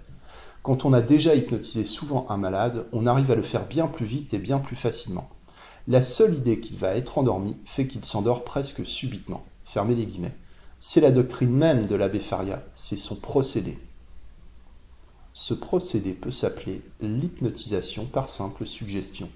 Quand 0.63 0.85
on 0.85 0.93
a 0.93 1.01
déjà 1.01 1.35
hypnotisé 1.35 1.85
souvent 1.85 2.25
un 2.29 2.37
malade, 2.37 2.85
on 2.91 3.05
arrive 3.05 3.29
à 3.29 3.35
le 3.35 3.43
faire 3.43 3.67
bien 3.67 3.87
plus 3.87 4.05
vite 4.05 4.33
et 4.33 4.39
bien 4.39 4.57
plus 4.57 4.75
facilement. 4.75 5.29
La 5.87 6.01
seule 6.01 6.33
idée 6.33 6.59
qu'il 6.59 6.77
va 6.77 6.95
être 6.95 7.19
endormi 7.19 7.55
fait 7.65 7.85
qu'il 7.85 8.03
s'endort 8.03 8.43
presque 8.43 8.85
subitement. 8.85 9.43
Fermez 9.65 9.93
les 9.95 10.07
guillemets. 10.07 10.35
C'est 10.79 11.01
la 11.01 11.11
doctrine 11.11 11.51
même 11.51 11.85
de 11.85 11.95
l'abbé 11.95 12.19
Faria, 12.19 12.63
c'est 12.73 12.97
son 12.97 13.15
procédé. 13.15 13.77
Ce 15.37 15.53
procédé 15.53 16.13
peut 16.13 16.31
s'appeler 16.31 16.81
l'hypnotisation 17.01 18.05
par 18.05 18.29
simple 18.29 18.65
suggestion. 18.65 19.29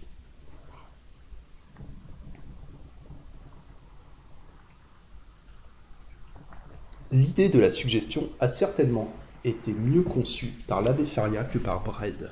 L'idée 7.11 7.49
de 7.49 7.59
la 7.59 7.69
suggestion 7.69 8.29
a 8.39 8.47
certainement 8.47 9.13
été 9.43 9.73
mieux 9.73 10.03
conçue 10.03 10.53
par 10.67 10.81
l'abbé 10.81 11.05
Faria 11.05 11.43
que 11.43 11.57
par 11.57 11.83
Bredd. 11.83 12.31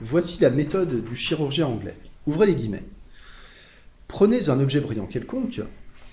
Voici 0.00 0.40
la 0.40 0.50
méthode 0.50 1.04
du 1.04 1.16
chirurgien 1.16 1.66
anglais. 1.66 1.96
Ouvrez 2.28 2.46
les 2.46 2.54
guillemets. 2.54 2.84
Prenez 4.06 4.48
un 4.48 4.60
objet 4.60 4.80
brillant 4.80 5.06
quelconque, 5.06 5.60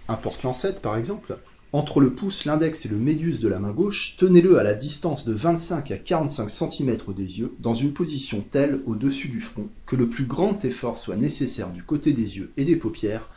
un 0.08 0.16
porte-lancette 0.16 0.82
par 0.82 0.98
exemple, 0.98 1.38
entre 1.78 2.00
le 2.00 2.12
pouce, 2.12 2.46
l'index 2.46 2.88
et 2.88 2.90
le 2.90 2.98
médius 2.98 3.40
de 3.40 3.48
la 3.48 3.60
main 3.60 3.70
gauche, 3.70 4.16
tenez-le 4.18 4.58
à 4.58 4.64
la 4.64 4.74
distance 4.74 5.26
de 5.26 5.34
25 5.34 5.92
à 5.92 5.98
45 5.98 6.50
cm 6.50 6.98
des 7.16 7.40
yeux, 7.40 7.54
dans 7.60 7.76
une 7.76 7.94
position 7.94 8.44
telle 8.50 8.82
au-dessus 8.88 9.28
du 9.28 9.40
front 9.40 9.70
que 9.86 9.96
le 9.96 10.10
plus 10.10 10.26
grand 10.26 10.66
effort 10.66 10.98
soit 10.98 11.16
nécessaire 11.16 11.70
du 11.70 11.84
côté 11.84 12.14
des 12.14 12.38
yeux 12.38 12.52
et 12.58 12.66
des 12.66 12.78
paupières 12.78 13.30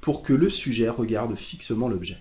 pour 0.00 0.24
que 0.24 0.32
le 0.32 0.50
sujet 0.50 0.88
regarde 0.88 1.36
fixement 1.36 1.88
l'objet. 1.88 2.18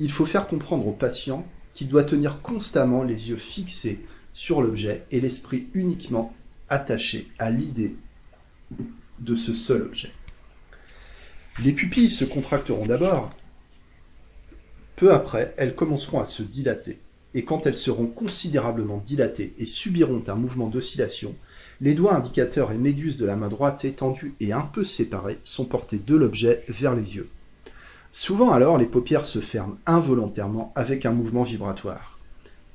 Il 0.00 0.10
faut 0.10 0.26
faire 0.26 0.48
comprendre 0.48 0.88
au 0.88 0.92
patient 0.92 1.46
qu'il 1.72 1.86
doit 1.86 2.02
tenir 2.02 2.42
constamment 2.42 3.04
les 3.04 3.28
yeux 3.28 3.36
fixés 3.36 4.04
sur 4.32 4.62
l'objet 4.62 5.04
et 5.12 5.20
l'esprit 5.20 5.68
uniquement 5.74 6.34
attaché 6.68 7.30
à 7.38 7.52
l'idée 7.52 7.94
de 9.20 9.36
ce 9.36 9.54
seul 9.54 9.82
objet. 9.82 10.10
Les 11.62 11.72
pupilles 11.72 12.10
se 12.10 12.24
contracteront 12.24 12.86
d'abord, 12.86 13.30
peu 15.00 15.14
après, 15.14 15.54
elles 15.56 15.74
commenceront 15.74 16.20
à 16.20 16.26
se 16.26 16.42
dilater, 16.42 16.98
et 17.32 17.42
quand 17.46 17.64
elles 17.64 17.74
seront 17.74 18.04
considérablement 18.04 18.98
dilatées 18.98 19.54
et 19.56 19.64
subiront 19.64 20.22
un 20.28 20.34
mouvement 20.34 20.66
d'oscillation, 20.66 21.34
les 21.80 21.94
doigts 21.94 22.14
indicateurs 22.14 22.70
et 22.70 22.76
médius 22.76 23.16
de 23.16 23.24
la 23.24 23.34
main 23.34 23.48
droite 23.48 23.86
étendus 23.86 24.34
et 24.40 24.52
un 24.52 24.60
peu 24.60 24.84
séparés 24.84 25.38
sont 25.42 25.64
portés 25.64 25.98
de 26.06 26.14
l'objet 26.14 26.64
vers 26.68 26.94
les 26.94 27.16
yeux. 27.16 27.30
Souvent 28.12 28.52
alors, 28.52 28.76
les 28.76 28.84
paupières 28.84 29.24
se 29.24 29.38
ferment 29.38 29.78
involontairement 29.86 30.70
avec 30.76 31.06
un 31.06 31.12
mouvement 31.12 31.44
vibratoire. 31.44 32.18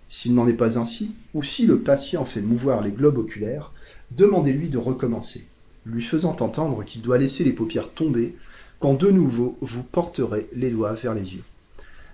S'il 0.10 0.34
n'en 0.34 0.48
est 0.48 0.54
pas 0.54 0.80
ainsi, 0.80 1.14
ou 1.36 1.44
si 1.44 1.68
le 1.68 1.78
patient 1.78 2.26
fait 2.26 2.42
mouvoir 2.42 2.82
les 2.82 2.92
globes 2.92 3.20
oculaires, 3.20 3.72
demandez-lui 4.10 4.70
de 4.70 4.80
recommencer, 4.80 5.46
lui 5.86 6.02
faisant 6.02 6.36
entendre 6.40 6.84
qu'il 6.86 7.04
doit 7.04 7.20
laisser 7.20 7.44
les 7.44 7.54
paupières 7.54 7.92
tomber 7.92 8.36
quand 8.80 8.96
de 8.96 9.12
nouveau 9.12 9.60
vous 9.62 9.84
porterez 9.84 10.50
les 10.56 10.72
doigts 10.72 10.94
vers 10.94 11.14
les 11.14 11.36
yeux. 11.36 11.44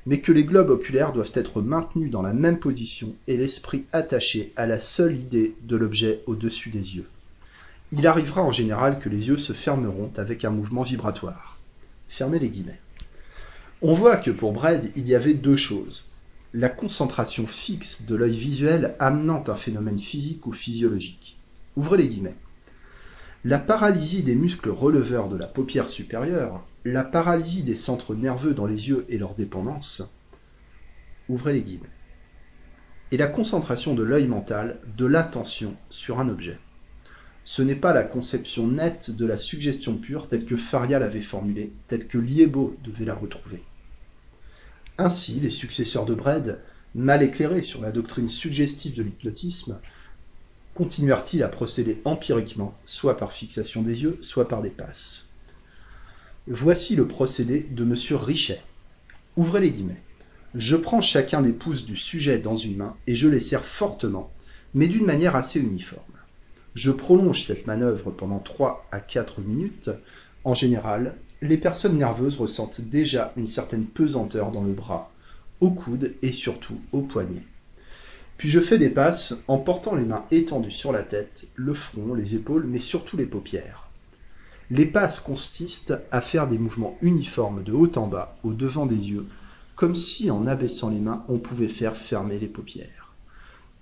Mais 0.06 0.20
que 0.20 0.32
les 0.32 0.44
globes 0.44 0.70
oculaires 0.70 1.14
doivent 1.14 1.32
être 1.36 1.62
maintenus 1.62 2.10
dans 2.10 2.22
la 2.22 2.34
même 2.34 2.60
position 2.60 3.14
et 3.28 3.38
l'esprit 3.38 3.86
attaché 3.92 4.52
à 4.56 4.66
la 4.66 4.80
seule 4.80 5.20
idée 5.20 5.56
de 5.64 5.76
l'objet 5.76 6.22
au-dessus 6.26 6.70
des 6.70 6.96
yeux. 6.96 7.08
Il 7.92 8.08
arrivera 8.08 8.42
en 8.42 8.52
général 8.52 9.00
que 9.00 9.10
les 9.10 9.28
yeux 9.28 9.38
se 9.38 9.54
fermeront 9.54 10.12
avec 10.18 10.46
un 10.46 10.50
mouvement 10.50 10.84
vibratoire. 10.84 11.60
Fermez 12.08 12.40
les 12.40 12.50
guillemets. 12.50 12.80
On 13.82 13.94
voit 13.94 14.18
que 14.18 14.32
pour 14.32 14.54
Bredd, 14.54 14.92
il 14.96 15.08
y 15.08 15.16
avait 15.16 15.34
deux 15.34 15.58
choses. 15.58 16.12
La 16.54 16.70
concentration 16.70 17.48
fixe 17.48 18.04
de 18.04 18.16
l'œil 18.16 18.36
visuel 18.36 18.96
amenant 19.00 19.44
un 19.48 19.56
phénomène 19.56 20.00
physique 20.00 20.48
ou 20.48 20.52
physiologique. 20.52 21.38
Ouvrez 21.76 21.98
les 21.98 22.08
guillemets 22.08 22.36
la 23.44 23.58
paralysie 23.58 24.22
des 24.22 24.36
muscles 24.36 24.70
releveurs 24.70 25.28
de 25.28 25.36
la 25.36 25.48
paupière 25.48 25.90
supérieure, 25.90 26.64
la 26.86 27.04
paralysie 27.04 27.64
des 27.64 27.76
centres 27.76 28.14
nerveux 28.14 28.54
dans 28.54 28.68
les 28.68 28.90
yeux 28.90 29.06
et 29.10 29.18
leur 29.18 29.34
dépendance, 29.34 30.04
ouvrez 31.28 31.54
les 31.54 31.62
guillemets, 31.62 31.90
et 33.12 33.18
la 33.18 33.26
concentration 33.26 33.96
de 33.96 34.04
l'œil 34.04 34.28
mental 34.28 34.80
de 34.96 35.08
l'attention 35.08 35.76
sur 35.90 36.20
un 36.20 36.30
objet. 36.30 36.60
Ce 37.44 37.64
n'est 37.64 37.76
pas 37.76 37.94
la 37.94 38.04
conception 38.04 38.68
nette 38.68 39.10
de 39.10 39.26
la 39.26 39.38
suggestion 39.38 39.98
pure 39.98 40.28
telle 40.28 40.46
que 40.46 40.56
Faria 40.56 41.00
l'avait 41.00 41.20
formulée, 41.20 41.74
telle 41.88 42.08
que 42.08 42.20
Liebo 42.20 42.78
devait 42.84 43.06
la 43.06 43.16
retrouver. 43.16 43.64
Ainsi, 45.00 45.40
les 45.40 45.50
successeurs 45.50 46.06
de 46.06 46.14
Bredd, 46.14 46.60
mal 46.94 47.24
éclairés 47.24 47.64
sur 47.64 47.82
la 47.82 47.92
doctrine 47.92 48.30
suggestive 48.30 48.96
de 48.96 49.02
l'hypnotisme, 49.02 49.80
continuèrent-ils 50.76 51.44
à 51.44 51.48
procéder 51.48 52.02
empiriquement, 52.06 52.78
soit 52.86 53.18
par 53.18 53.32
fixation 53.32 53.82
des 53.82 54.04
yeux, 54.04 54.18
soit 54.22 54.48
par 54.48 54.62
des 54.62 54.70
passes? 54.70 55.26
Voici 56.48 56.96
le 56.96 57.08
procédé 57.08 57.68
de 57.72 57.84
M. 57.84 57.96
Richet. 58.18 58.62
Ouvrez 59.38 59.62
les 59.62 59.72
guillemets. 59.72 60.02
Je 60.56 60.76
prends 60.76 61.02
chacun 61.02 61.42
des 61.42 61.54
pouces 61.54 61.86
du 61.86 61.96
sujet 61.96 62.40
dans 62.40 62.56
une 62.56 62.78
main 62.78 62.96
et 63.08 63.16
je 63.16 63.28
les 63.28 63.40
serre 63.40 63.64
fortement, 63.64 64.32
mais 64.74 64.88
d'une 64.88 65.06
manière 65.06 65.36
assez 65.36 65.60
uniforme. 65.60 66.04
Je 66.74 66.92
prolonge 66.92 67.46
cette 67.46 67.68
manœuvre 67.68 68.12
pendant 68.12 68.40
3 68.40 68.88
à 68.92 69.00
4 69.00 69.42
minutes. 69.42 69.90
En 70.44 70.54
général, 70.54 71.16
les 71.42 71.58
personnes 71.58 71.98
nerveuses 71.98 72.38
ressentent 72.38 72.82
déjà 72.82 73.34
une 73.38 73.48
certaine 73.48 73.86
pesanteur 73.86 74.52
dans 74.52 74.64
le 74.64 74.74
bras, 74.74 75.12
au 75.60 75.72
coude 75.72 76.16
et 76.22 76.32
surtout 76.32 76.80
au 76.92 77.02
poignet. 77.02 77.44
Puis 78.42 78.50
je 78.50 78.60
fais 78.60 78.80
des 78.80 78.90
passes 78.90 79.36
en 79.48 79.60
portant 79.60 79.94
les 79.94 80.04
mains 80.04 80.26
étendues 80.32 80.72
sur 80.72 80.92
la 80.92 81.04
tête, 81.04 81.50
le 81.54 81.76
front, 81.76 82.16
les 82.16 82.34
épaules, 82.34 82.66
mais 82.68 82.80
surtout 82.80 83.16
les 83.16 83.28
paupières. 83.28 83.88
Les 84.72 84.88
passes 84.88 85.20
consistent 85.20 85.94
à 86.10 86.22
faire 86.22 86.48
des 86.48 86.58
mouvements 86.58 86.98
uniformes 87.04 87.62
de 87.62 87.72
haut 87.72 87.92
en 87.98 88.08
bas, 88.08 88.36
au 88.44 88.54
devant 88.54 88.88
des 88.88 89.12
yeux, 89.12 89.28
comme 89.76 89.96
si 89.96 90.32
en 90.32 90.48
abaissant 90.48 90.90
les 90.90 91.00
mains 91.00 91.24
on 91.30 91.38
pouvait 91.38 91.68
faire 91.68 91.96
fermer 91.96 92.40
les 92.40 92.48
paupières. 92.48 93.14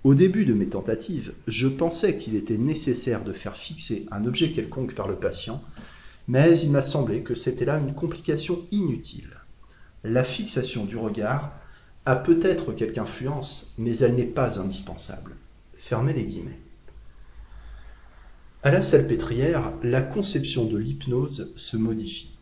Au 0.04 0.14
début 0.14 0.44
de 0.44 0.52
mes 0.52 0.66
tentatives, 0.66 1.32
je 1.46 1.66
pensais 1.66 2.18
qu'il 2.18 2.36
était 2.36 2.58
nécessaire 2.58 3.24
de 3.24 3.32
faire 3.32 3.56
fixer 3.56 4.04
un 4.10 4.26
objet 4.26 4.50
quelconque 4.50 4.94
par 4.94 5.08
le 5.08 5.16
patient, 5.16 5.62
mais 6.28 6.58
il 6.58 6.70
m'a 6.70 6.82
semblé 6.82 7.22
que 7.22 7.34
c'était 7.34 7.64
là 7.64 7.78
une 7.78 7.94
complication 7.94 8.62
inutile. 8.72 9.38
La 10.04 10.22
fixation 10.22 10.84
du 10.84 10.98
regard 10.98 11.50
a 12.10 12.16
peut-être 12.16 12.72
quelque 12.72 12.98
influence, 12.98 13.72
mais 13.78 13.98
elle 13.98 14.16
n'est 14.16 14.24
pas 14.24 14.58
indispensable. 14.58 15.36
Fermez 15.76 16.12
les 16.12 16.24
guillemets. 16.24 16.58
À 18.64 18.72
la 18.72 18.82
salpêtrière, 18.82 19.70
la 19.84 20.02
conception 20.02 20.64
de 20.64 20.76
l'hypnose 20.76 21.52
se 21.54 21.76
modifie. 21.76 22.32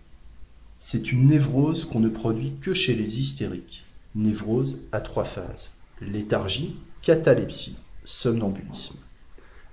C'est 0.79 1.13
une 1.13 1.27
névrose 1.27 1.85
qu'on 1.85 2.01
ne 2.01 2.09
produit 2.09 2.55
que 2.63 2.73
chez 2.73 2.95
les 2.95 3.21
hystériques. 3.21 3.85
Névrose 4.15 4.87
à 4.91 5.03
trois 5.03 5.27
phases. 5.27 5.75
Léthargie, 6.01 6.77
catalepsie, 7.03 7.77
somnambulisme. 8.05 8.97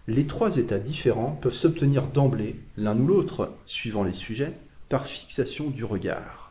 Les 0.10 0.28
trois 0.28 0.58
états 0.58 0.78
différents 0.78 1.40
peuvent 1.42 1.56
s'obtenir 1.56 2.08
d'emblée, 2.08 2.58
l'un 2.76 3.00
ou 3.00 3.08
l'autre, 3.08 3.54
suivant 3.66 4.04
les 4.04 4.12
sujets, 4.12 4.52
par 4.90 5.08
fixation 5.08 5.70
du 5.70 5.86
regard 5.86 6.45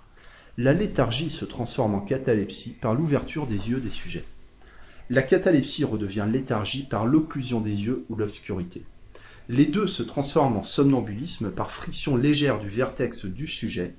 la 0.57 0.73
léthargie 0.73 1.31
se 1.31 1.45
transforme 1.45 1.97
en 1.97 2.01
catalepsie 2.01 2.77
par 2.81 2.95
l'ouverture 2.95 3.47
des 3.47 3.71
yeux 3.71 3.81
des 3.81 3.91
sujets. 3.91 4.25
La 5.11 5.23
catalepsie 5.23 5.85
redevient 5.85 6.27
léthargie 6.31 6.85
par 6.85 7.07
l'occlusion 7.07 7.61
des 7.61 7.83
yeux 7.83 8.05
ou 8.09 8.15
l'obscurité. 8.15 8.85
Les 9.49 9.67
deux 9.67 9.89
se 9.89 10.03
transforment 10.03 10.59
en 10.59 10.63
somnambulisme 10.63 11.51
par 11.51 11.71
friction 11.71 12.17
légère 12.17 12.61
du 12.61 12.69
vertex 12.69 13.27
du 13.27 13.49
sujet, 13.49 13.95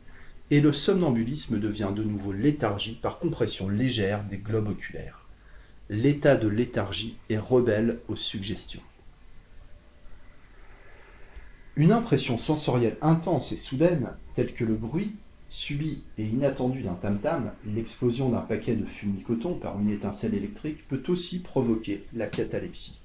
et 0.49 0.61
le 0.61 0.71
somnambulisme 0.71 1.59
devient 1.59 1.91
de 1.95 2.03
nouveau 2.03 2.31
léthargie 2.31 2.97
par 3.01 3.19
compression 3.19 3.67
légère 3.67 4.23
des 4.23 4.37
globes 4.37 4.69
oculaires. 4.69 5.25
L'état 5.89 6.35
de 6.35 6.47
léthargie 6.47 7.17
est 7.29 7.37
rebelle 7.37 7.99
aux 8.07 8.15
suggestions. 8.15 8.81
Une 11.75 11.91
impression 11.91 12.37
sensorielle 12.37 12.97
intense 13.01 13.51
et 13.51 13.57
soudaine, 13.57 14.13
telle 14.33 14.53
que 14.53 14.63
le 14.63 14.75
bruit, 14.75 15.15
subie 15.49 16.03
et 16.17 16.25
inattendue 16.25 16.81
d'un 16.81 16.93
tam-tam, 16.93 17.51
l'explosion 17.65 18.29
d'un 18.29 18.41
paquet 18.41 18.75
de 18.75 18.85
fumicoton 18.85 19.55
par 19.55 19.79
une 19.79 19.89
étincelle 19.89 20.33
électrique 20.33 20.87
peut 20.87 21.03
aussi 21.07 21.39
provoquer 21.39 22.05
la 22.13 22.27
catalepsie. 22.27 22.99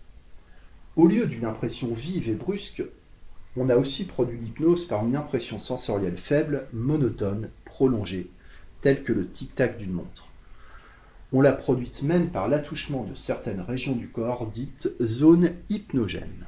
Au 0.97 1.07
lieu 1.07 1.27
d'une 1.27 1.45
impression 1.45 1.93
vive 1.95 2.29
et 2.29 2.35
brusque, 2.35 2.83
on 3.57 3.69
a 3.69 3.77
aussi 3.77 4.05
produit 4.05 4.39
l'hypnose 4.39 4.87
par 4.87 5.05
une 5.05 5.17
impression 5.17 5.59
sensorielle 5.59 6.17
faible, 6.17 6.67
monotone, 6.73 7.51
prolongée, 7.65 8.31
telle 8.81 9.03
que 9.03 9.13
le 9.13 9.27
tic-tac 9.27 9.79
d'une 9.79 9.93
montre. 9.93 10.29
On 11.33 11.41
l'a 11.41 11.53
produite 11.53 12.03
même 12.03 12.31
par 12.31 12.49
l'attouchement 12.49 13.05
de 13.05 13.15
certaines 13.15 13.61
régions 13.61 13.95
du 13.95 14.09
corps 14.09 14.47
dites 14.47 14.91
zones 15.01 15.53
hypnogènes. 15.69 16.47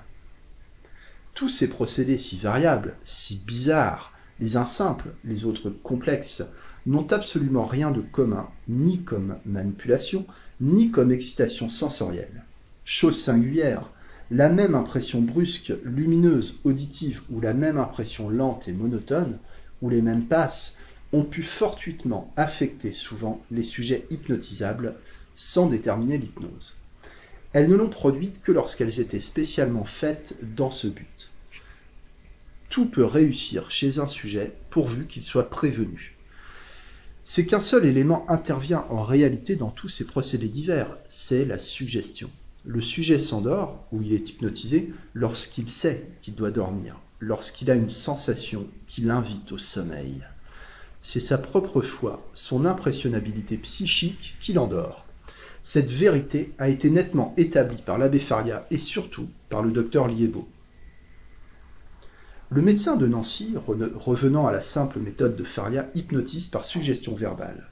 Tous 1.35 1.49
ces 1.49 1.69
procédés 1.69 2.19
si 2.19 2.37
variables, 2.37 2.97
si 3.05 3.37
bizarres, 3.37 4.12
Les 4.43 4.57
uns 4.57 4.67
simples, 4.67 5.11
les 5.25 5.45
autres 5.45 5.71
complexes, 5.71 6.43
n'ont 6.85 7.07
absolument 7.13 7.65
rien 7.65 7.93
de 7.93 8.01
commun, 8.01 8.49
ni 8.67 8.99
comme 9.03 9.37
manipulation, 9.47 10.27
ni 10.61 10.91
comme 10.91 11.13
excitation 11.13 11.69
sensorielle. 11.69 12.43
Chose 12.85 13.23
singulière, 13.23 13.89
la 14.33 14.49
même 14.49 14.75
impression 14.75 15.21
brusque, 15.21 15.73
lumineuse, 15.85 16.59
auditive, 16.65 17.23
ou 17.31 17.41
la 17.41 17.55
même 17.55 17.79
impression 17.79 18.31
lente 18.31 18.67
et 18.67 18.73
monotone, 18.73 19.39
ou 19.81 19.89
les 19.89 20.03
mêmes 20.03 20.25
passes, 20.25 20.75
ont 21.13 21.23
pu 21.23 21.45
fortuitement 21.45 22.33
affecter 22.37 22.91
souvent 22.91 23.41
les 23.53 23.63
sujets 23.63 24.09
hypnotisables 24.11 24.97
sans 25.37 25.69
déterminer 25.69 26.19
l'hypnose. 26.19 26.79
Elles 27.53 27.69
ne 27.69 27.77
l'ont 27.77 27.89
produite 27.89 28.43
que 28.43 28.51
lorsqu'elles 28.51 28.99
étaient 28.99 29.21
spécialement 29.21 29.85
faites 29.85 30.37
dans 30.57 30.73
ce 30.73 30.89
but. 30.89 31.32
Tout 32.73 32.87
peut 32.87 33.05
réussir 33.05 33.71
chez 33.71 33.99
un 33.99 34.07
sujet 34.07 34.51
pourvu 34.71 35.05
qu'il 35.07 35.23
soit 35.23 35.51
prévenu. 35.51 36.17
C'est 37.23 37.45
qu'un 37.45 37.61
seul 37.61 37.85
élément 37.85 38.25
intervient 38.31 38.87
en 38.89 39.03
réalité 39.03 39.57
dans 39.57 39.69
tous 39.69 39.91
ces 39.91 40.07
procédés 40.07 40.49
divers, 40.49 40.97
c'est 41.11 41.45
la 41.45 41.59
suggestion. 41.59 42.31
Le 42.65 42.81
sujet 42.81 43.19
s'endort, 43.19 43.87
ou 43.93 44.01
il 44.01 44.15
est 44.15 44.31
hypnotisé, 44.31 44.91
lorsqu'il 45.13 45.69
sait 45.69 46.09
qu'il 46.23 46.35
doit 46.35 46.51
dormir, 46.51 46.97
lorsqu'il 47.21 47.71
a 47.71 47.75
une 47.75 47.91
sensation 47.91 48.67
qui 48.87 49.03
l'invite 49.03 49.53
au 49.53 49.59
sommeil. 49.59 50.25
C'est 51.03 51.21
sa 51.21 51.37
propre 51.37 51.83
foi, 51.83 52.27
son 52.33 52.65
impressionnabilité 52.65 53.59
psychique 53.59 54.37
qui 54.41 54.55
l'endort. 54.55 55.05
Cette 55.63 55.91
vérité 55.91 56.55
a 56.59 56.71
été 56.71 56.89
nettement 56.89 57.35
établie 57.37 57.83
par 57.83 57.99
l'abbé 57.99 58.19
Faria 58.19 58.67
et 58.71 58.79
surtout 58.79 59.29
par 59.51 59.63
le 59.63 59.73
docteur 59.73 60.09
Liebo. 60.09 60.49
Le 62.55 62.61
médecin 62.61 62.97
de 62.97 63.07
Nancy, 63.07 63.55
revenant 63.57 64.47
à 64.47 64.53
la 64.53 64.61
simple 64.61 64.99
méthode 64.99 65.37
de 65.37 65.45
Faria, 65.45 65.89
hypnotise 65.95 66.49
par 66.49 66.67
suggestion 66.67 67.15
verbale. 67.15 67.71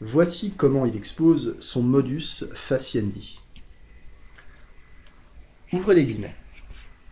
Voici 0.00 0.50
comment 0.50 0.84
il 0.84 0.96
expose 0.96 1.54
son 1.60 1.84
modus 1.84 2.44
faciendi. 2.54 3.38
Ouvrez 5.72 5.94
les 5.94 6.06
guillemets. 6.06 6.34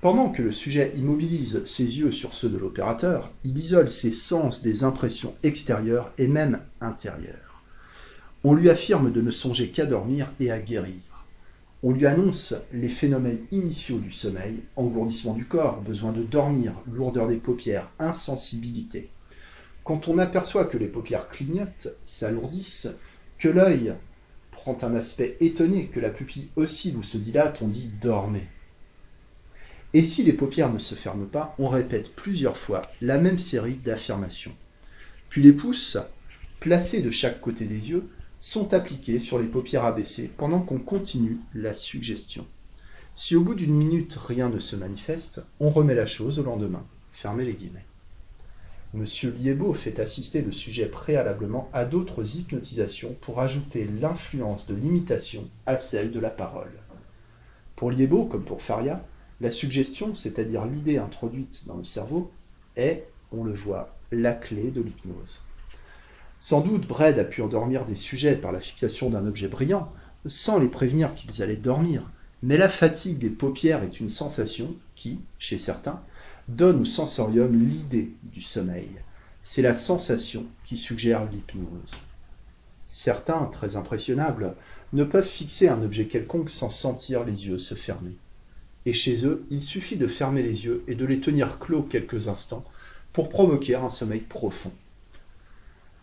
Pendant 0.01 0.31
que 0.31 0.43
le 0.43 0.51
sujet 0.51 0.93
immobilise 0.97 1.65
ses 1.67 2.01
yeux 2.01 2.11
sur 2.11 2.35
ceux 2.35 2.49
de 2.49 2.59
l'opérateur, 2.59 3.31
il 3.45 3.57
isole 3.57 3.89
ses 3.89 4.11
sens 4.11 4.61
des 4.61 4.83
impressions 4.83 5.37
extérieures 5.45 6.13
et 6.19 6.27
même 6.27 6.59
intérieures. 6.81 7.63
On 8.43 8.55
lui 8.55 8.71
affirme 8.71 9.13
de 9.13 9.21
ne 9.21 9.31
songer 9.31 9.69
qu'à 9.69 9.87
dormir 9.87 10.33
et 10.41 10.51
à 10.51 10.59
guérir. 10.59 11.16
On 11.89 11.93
lui 11.93 12.07
annonce 12.07 12.53
les 12.73 12.89
phénomènes 12.89 13.39
initiaux 13.53 14.01
du 14.01 14.11
sommeil, 14.11 14.59
engourdissement 14.75 15.35
du 15.35 15.45
corps, 15.45 15.81
besoin 15.83 16.11
de 16.11 16.25
dormir, 16.25 16.73
lourdeur 16.93 17.29
des 17.29 17.37
paupières, 17.37 17.89
insensibilité. 18.01 19.09
Quand 19.85 20.09
on 20.09 20.19
aperçoit 20.19 20.65
que 20.65 20.79
les 20.79 20.89
paupières 20.89 21.29
clignotent, 21.29 21.87
s'alourdissent, 22.05 22.89
que 23.39 23.49
l'œil 23.49 23.95
prend 24.51 24.77
un 24.83 24.97
aspect 24.97 25.37
étonné, 25.39 25.87
que 25.87 26.01
la 26.01 26.11
pupille 26.11 26.49
oscille 26.57 26.97
ou 26.97 27.05
se 27.05 27.19
dilate, 27.19 27.63
on 27.63 27.69
dit 27.69 27.89
dormez. 28.03 28.49
Et 29.95 30.03
si 30.03 30.25
les 30.25 30.33
paupières 30.33 30.73
ne 30.73 30.81
se 30.81 30.97
ferment 30.97 31.29
pas, 31.29 31.55
on 31.61 31.69
répète 31.69 32.17
plusieurs 32.17 32.57
fois 32.57 32.83
la 33.01 33.19
même 33.19 33.39
série 33.39 33.75
d'affirmations. 33.77 34.57
Puis 35.29 35.41
les 35.41 35.53
pouces, 35.53 35.99
placés 36.59 37.01
de 37.01 37.13
chaque 37.13 37.41
côté 37.41 37.65
des 37.65 37.91
yeux, 37.91 38.09
sont 38.47 38.75
appliqués 38.75 39.19
sur 39.19 39.41
les 39.41 39.49
paupières 39.49 39.85
abaissées 39.85 40.31
pendant 40.37 40.61
qu'on 40.61 40.79
continue 40.79 41.39
la 41.53 41.75
suggestion. 41.75 42.47
Si 43.17 43.35
au 43.35 43.41
bout 43.41 43.57
d'une 43.57 43.75
minute 43.75 44.15
rien 44.15 44.49
ne 44.49 44.61
se 44.61 44.77
manifeste, 44.77 45.45
on 45.59 45.69
remet 45.69 45.97
la 45.97 46.07
chose 46.07 46.39
au 46.39 46.45
lendemain. 46.45 46.85
Fermez 47.11 47.45
les 47.45 47.55
guillemets. 47.55 47.85
Monsieur 48.95 49.33
Liebo 49.37 49.75
fait 49.75 49.99
assister 49.99 50.43
le 50.43 50.53
sujet 50.53 50.87
préalablement 50.87 51.69
à 51.73 51.85
d'autres 51.85 52.37
hypnotisations 52.37 53.17
pour 53.21 53.41
ajouter 53.41 53.85
l'influence 54.01 54.69
de 54.69 54.77
l'imitation 54.77 55.43
à 55.67 55.77
celle 55.77 56.13
de 56.13 56.21
la 56.21 56.31
parole. 56.31 56.71
Pour 57.75 57.91
Liebo, 57.91 58.27
comme 58.27 58.45
pour 58.45 58.63
Faria, 58.63 59.05
la 59.41 59.51
suggestion, 59.51 60.15
c'est-à-dire 60.15 60.67
l'idée 60.67 60.99
introduite 60.99 61.65
dans 61.67 61.79
le 61.79 61.85
cerveau, 61.85 62.31
est, 62.77 63.09
on 63.33 63.43
le 63.43 63.53
voit, 63.53 63.97
la 64.13 64.35
clé 64.35 64.71
de 64.71 64.83
l'hypnose. 64.83 65.45
Sans 66.49 66.61
doute 66.61 66.87
Bredd 66.87 67.19
a 67.19 67.25
pu 67.25 67.43
endormir 67.43 67.85
des 67.85 67.97
sujets 67.97 68.37
par 68.37 68.53
la 68.53 68.61
fixation 68.61 69.11
d'un 69.11 69.27
objet 69.27 69.49
brillant, 69.49 69.93
sans 70.27 70.61
les 70.61 70.69
prévenir 70.69 71.13
qu'ils 71.17 71.43
allaient 71.43 71.57
dormir, 71.57 72.09
mais 72.41 72.57
la 72.57 72.69
fatigue 72.69 73.19
des 73.19 73.31
paupières 73.31 73.83
est 73.83 73.99
une 73.99 74.09
sensation 74.09 74.73
qui, 74.95 75.19
chez 75.41 75.59
certains, 75.59 76.01
donne 76.47 76.81
au 76.81 76.85
sensorium 76.85 77.53
l'idée 77.53 78.13
du 78.23 78.43
sommeil. 78.43 78.89
C'est 79.43 79.61
la 79.61 79.75
sensation 79.75 80.47
qui 80.65 80.77
suggère 80.77 81.25
l'hypnose. 81.25 81.97
Certains, 82.87 83.47
très 83.47 83.75
impressionnables, 83.75 84.55
ne 84.93 85.03
peuvent 85.03 85.27
fixer 85.27 85.67
un 85.67 85.83
objet 85.83 86.07
quelconque 86.07 86.51
sans 86.51 86.71
sentir 86.71 87.25
les 87.25 87.49
yeux 87.49 87.59
se 87.59 87.75
fermer. 87.75 88.15
Et 88.85 88.93
chez 88.93 89.27
eux, 89.27 89.45
il 89.51 89.65
suffit 89.65 89.97
de 89.97 90.07
fermer 90.07 90.45
les 90.45 90.65
yeux 90.65 90.85
et 90.87 90.95
de 90.95 91.07
les 91.07 91.19
tenir 91.19 91.59
clos 91.59 91.83
quelques 91.83 92.29
instants 92.29 92.65
pour 93.13 93.31
provoquer 93.31 93.75
un 93.75 93.91
sommeil 93.91 94.21
profond. 94.21 94.71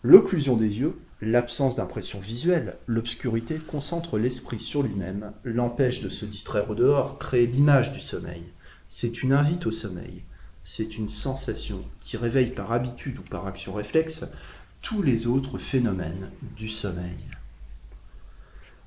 L'occlusion 0.04 0.56
des 0.56 0.78
yeux, 0.78 0.96
l'absence 1.20 1.74
d'impression 1.74 2.20
visuelle, 2.20 2.76
l'obscurité 2.86 3.56
concentre 3.56 4.18
l'esprit 4.18 4.60
sur 4.60 4.84
lui-même, 4.84 5.32
l'empêche 5.42 6.02
de 6.02 6.08
se 6.08 6.24
distraire 6.24 6.70
au 6.70 6.76
dehors, 6.76 7.18
crée 7.18 7.46
l'image 7.46 7.92
du 7.92 7.98
sommeil. 7.98 8.44
C'est 8.88 9.24
une 9.24 9.32
invite 9.32 9.66
au 9.66 9.72
sommeil 9.72 10.22
c'est 10.64 10.96
une 10.96 11.10
sensation 11.10 11.84
qui 12.00 12.16
réveille 12.16 12.50
par 12.50 12.72
habitude 12.72 13.18
ou 13.18 13.22
par 13.22 13.46
action 13.46 13.74
réflexe 13.74 14.24
tous 14.80 15.02
les 15.02 15.26
autres 15.26 15.58
phénomènes 15.58 16.30
du 16.56 16.68
sommeil. 16.70 17.18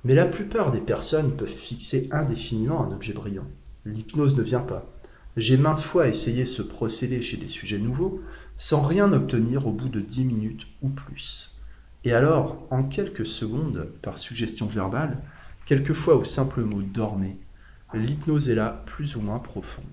Mais 0.04 0.16
la 0.16 0.26
plupart 0.26 0.72
des 0.72 0.80
personnes 0.80 1.36
peuvent 1.36 1.48
fixer 1.48 2.08
indéfiniment 2.12 2.84
un 2.84 2.94
objet 2.94 3.14
brillant. 3.14 3.48
L'hypnose 3.86 4.38
ne 4.38 4.44
vient 4.44 4.60
pas. 4.60 4.86
J'ai 5.38 5.58
maintes 5.58 5.80
fois 5.80 6.08
essayé 6.08 6.46
ce 6.46 6.64
procédé 6.64 7.22
chez 7.22 7.38
des 7.38 7.48
sujets 7.48 7.78
nouveaux 7.78 8.22
sans 8.58 8.82
rien 8.82 9.12
obtenir 9.14 9.68
au 9.68 9.72
bout 9.72 9.90
de 9.90 10.00
dix 10.00 10.26
minutes 10.26 10.68
ou 10.82 10.90
plus. 10.90 11.56
Et 12.04 12.14
alors, 12.14 12.66
en 12.72 12.84
quelques 12.84 13.28
secondes, 13.28 13.88
par 14.02 14.18
suggestion 14.18 14.68
verbale, 14.68 15.18
quelquefois 15.66 16.16
au 16.16 16.24
simple 16.24 16.62
mot 16.64 16.82
dormez, 16.82 17.38
l'hypnose 17.94 18.50
est 18.50 18.56
là 18.56 18.84
plus 18.86 19.16
ou 19.16 19.22
moins 19.22 19.40
profonde 19.40 19.86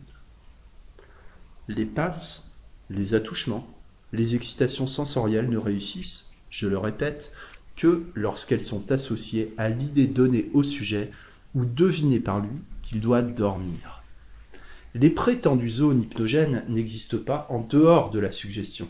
les 1.68 1.86
passes, 1.86 2.50
les 2.90 3.14
attouchements, 3.14 3.66
les 4.12 4.34
excitations 4.34 4.86
sensorielles 4.86 5.48
ne 5.48 5.56
réussissent, 5.56 6.30
je 6.50 6.68
le 6.68 6.78
répète, 6.78 7.32
que 7.76 8.04
lorsqu'elles 8.14 8.60
sont 8.60 8.92
associées 8.92 9.52
à 9.56 9.68
l'idée 9.68 10.06
donnée 10.06 10.50
au 10.52 10.62
sujet 10.62 11.10
ou 11.54 11.64
devinée 11.64 12.20
par 12.20 12.40
lui 12.40 12.50
qu'il 12.82 13.00
doit 13.00 13.22
dormir. 13.22 14.03
Les 14.94 15.10
prétendues 15.10 15.70
zones 15.70 16.02
hypnogènes 16.02 16.64
n'existent 16.68 17.18
pas 17.18 17.46
en 17.50 17.60
dehors 17.60 18.10
de 18.10 18.20
la 18.20 18.30
suggestion. 18.30 18.88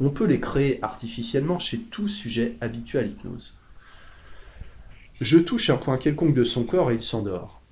On 0.00 0.10
peut 0.10 0.26
les 0.26 0.40
créer 0.40 0.82
artificiellement 0.82 1.58
chez 1.58 1.78
tout 1.78 2.08
sujet 2.08 2.56
habitué 2.60 2.98
à 2.98 3.02
l'hypnose. 3.02 3.58
Je 5.20 5.38
touche 5.38 5.70
un 5.70 5.76
point 5.76 5.98
quelconque 5.98 6.34
de 6.34 6.44
son 6.44 6.64
corps 6.64 6.90
et 6.90 6.96
il 6.96 7.02
s'endort 7.02 7.62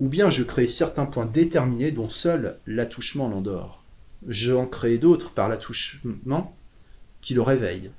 ou 0.00 0.08
bien 0.08 0.30
je 0.30 0.42
crée 0.42 0.66
certains 0.66 1.06
points 1.06 1.26
déterminés 1.26 1.92
dont 1.92 2.08
seul 2.08 2.56
l'attouchement 2.66 3.28
l'endort. 3.28 3.84
Je 4.26 4.52
en 4.52 4.66
crée 4.66 4.98
d'autres 4.98 5.30
par 5.30 5.48
l'attouchement 5.48 6.56
qui 7.20 7.34
le 7.34 7.42
réveille. 7.42 7.90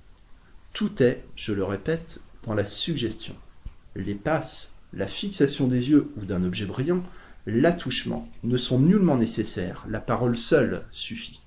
Tout 0.73 1.01
est, 1.01 1.23
je 1.35 1.53
le 1.53 1.63
répète, 1.63 2.19
dans 2.47 2.55
la 2.55 2.65
suggestion. 2.65 3.35
Les 3.95 4.15
passes, 4.15 4.73
la 4.93 5.07
fixation 5.07 5.67
des 5.67 5.89
yeux 5.89 6.11
ou 6.17 6.25
d'un 6.25 6.43
objet 6.43 6.65
brillant, 6.65 7.03
l'attouchement 7.45 8.27
ne 8.43 8.57
sont 8.57 8.79
nullement 8.79 9.17
nécessaires, 9.17 9.85
la 9.89 9.99
parole 9.99 10.37
seule 10.37 10.83
suffit. 10.91 11.39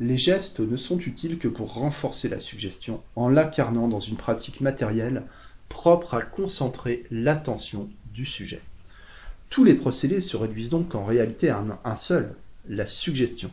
Les 0.00 0.16
gestes 0.16 0.60
ne 0.60 0.76
sont 0.76 0.98
utiles 0.98 1.38
que 1.38 1.48
pour 1.48 1.74
renforcer 1.74 2.28
la 2.28 2.40
suggestion 2.40 3.02
en 3.14 3.28
l'incarnant 3.28 3.86
dans 3.86 4.00
une 4.00 4.16
pratique 4.16 4.60
matérielle 4.60 5.22
propre 5.68 6.14
à 6.14 6.22
concentrer 6.22 7.04
l'attention 7.10 7.88
du 8.12 8.26
sujet. 8.26 8.62
Tous 9.50 9.64
les 9.64 9.74
procédés 9.74 10.20
se 10.20 10.36
réduisent 10.36 10.70
donc 10.70 10.94
en 10.94 11.04
réalité 11.04 11.48
à 11.48 11.62
un, 11.84 11.96
seul, 11.96 12.34
la 12.68 12.86
suggestion. 12.86 13.50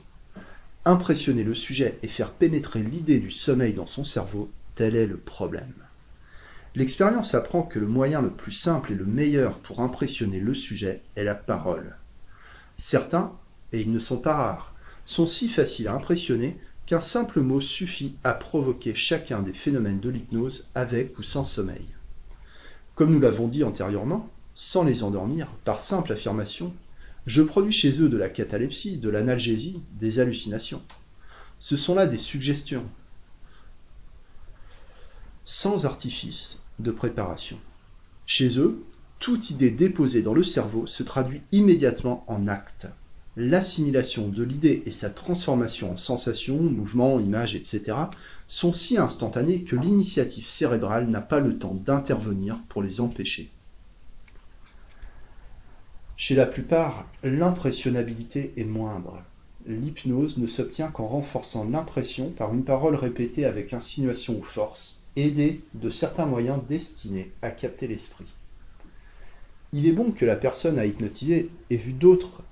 Impressionner 0.84 1.44
le 1.44 1.54
sujet 1.54 2.00
et 2.02 2.08
faire 2.08 2.32
pénétrer 2.32 2.82
l'idée 2.82 3.20
du 3.20 3.30
sommeil 3.30 3.74
dans 3.74 3.86
son 3.86 4.04
cerveau, 4.04 4.50
tel 4.74 4.96
est 4.96 5.06
le 5.06 5.17
problème. 5.17 5.74
L'expérience 6.73 7.36
apprend 7.36 7.63
que 7.63 7.79
le 7.79 7.88
moyen 7.88 8.21
le 8.21 8.29
plus 8.29 8.53
simple 8.53 8.93
et 8.93 8.95
le 8.95 9.05
meilleur 9.05 9.60
pour 9.60 9.81
impressionner 9.81 10.39
le 10.39 10.53
sujet 10.53 11.01
est 11.17 11.25
la 11.25 11.36
parole. 11.36 11.97
Certains, 12.77 13.34
et 13.73 13.81
ils 13.81 13.91
ne 13.91 13.99
sont 13.99 14.19
pas 14.19 14.36
rares, 14.36 14.73
sont 15.05 15.27
si 15.27 15.49
faciles 15.49 15.89
à 15.89 15.93
impressionner 15.93 16.57
qu'un 16.86 17.01
simple 17.01 17.41
mot 17.41 17.60
suffit 17.60 18.15
à 18.23 18.34
provoquer 18.34 18.95
chacun 18.95 19.41
des 19.41 19.51
phénomènes 19.51 19.99
de 19.99 20.10
l'hypnose 20.10 20.69
avec 20.73 21.19
ou 21.19 21.23
sans 21.23 21.43
sommeil. 21.43 21.86
Comme 22.95 23.12
nous 23.12 23.19
l'avons 23.19 23.49
dit 23.49 23.65
antérieurement, 23.65 24.29
sans 24.55 24.84
les 24.84 25.03
endormir, 25.03 25.47
par 25.65 25.81
simple 25.81 26.13
affirmation, 26.13 26.73
Je 27.27 27.43
produis 27.43 27.71
chez 27.71 28.01
eux 28.01 28.10
de 28.10 28.17
la 28.17 28.29
catalepsie, 28.29 28.97
de 28.97 29.10
l'analgésie, 29.10 29.84
des 29.99 30.19
hallucinations. 30.19 30.81
Ce 31.60 31.77
sont 31.77 31.93
là 31.93 32.07
des 32.07 32.17
suggestions, 32.17 32.86
sans 35.45 35.86
artifice 35.86 36.61
de 36.82 36.91
préparation. 36.91 37.58
Chez 38.26 38.60
eux, 38.60 38.84
toute 39.20 39.52
idée 39.52 39.72
déposée 39.72 40.22
dans 40.22 40.34
le 40.34 40.44
cerveau 40.44 40.88
se 40.88 41.04
traduit 41.04 41.41
immédiatement 41.52 42.24
en 42.28 42.48
acte. 42.48 42.88
L'assimilation 43.38 44.28
de 44.28 44.44
l'idée 44.44 44.84
et 44.86 44.91
sa 44.91 45.10
transformation 45.10 45.91
en 45.91 45.98
sensation, 45.98 46.58
mouvement, 46.58 47.20
image, 47.20 47.56
etc. 47.56 47.98
sont 48.48 48.74
si 48.74 48.98
instantanées 48.98 49.62
que 49.62 49.76
l'initiative 49.76 50.48
cérébrale 50.48 51.08
n'a 51.08 51.22
pas 51.22 51.39
le 51.39 51.58
temps 51.58 51.78
d'intervenir 51.86 52.58
pour 52.67 52.84
les 52.84 53.00
empêcher. 53.00 53.50
Chez 56.17 56.36
la 56.36 56.46
plupart, 56.46 57.06
l'impressionnabilité 57.24 58.54
est 58.58 58.65
moindre. 58.65 59.24
L'hypnose 59.65 60.38
ne 60.38 60.48
s'obtient 60.48 60.89
qu'en 60.89 61.08
renforçant 61.08 61.70
l'impression 61.70 62.30
par 62.30 62.54
une 62.54 62.63
parole 62.63 62.96
répétée 62.96 63.46
avec 63.46 63.74
insinuation 63.74 64.38
ou 64.38 64.44
force, 64.44 65.00
aidée 65.15 65.62
de 65.74 65.89
certains 65.89 66.26
moyens 66.26 66.60
destinés 66.67 67.32
à 67.41 67.52
capter 67.52 67.88
l'esprit. 67.88 68.26
Il 69.74 69.88
est 69.88 69.93
bon 69.93 70.12
que 70.12 70.26
la 70.26 70.36
personne 70.36 70.80
à 70.80 70.86
hypnotiser 70.86 71.50
ait 71.69 71.76
vu 71.76 71.93
d'autres 71.93 72.43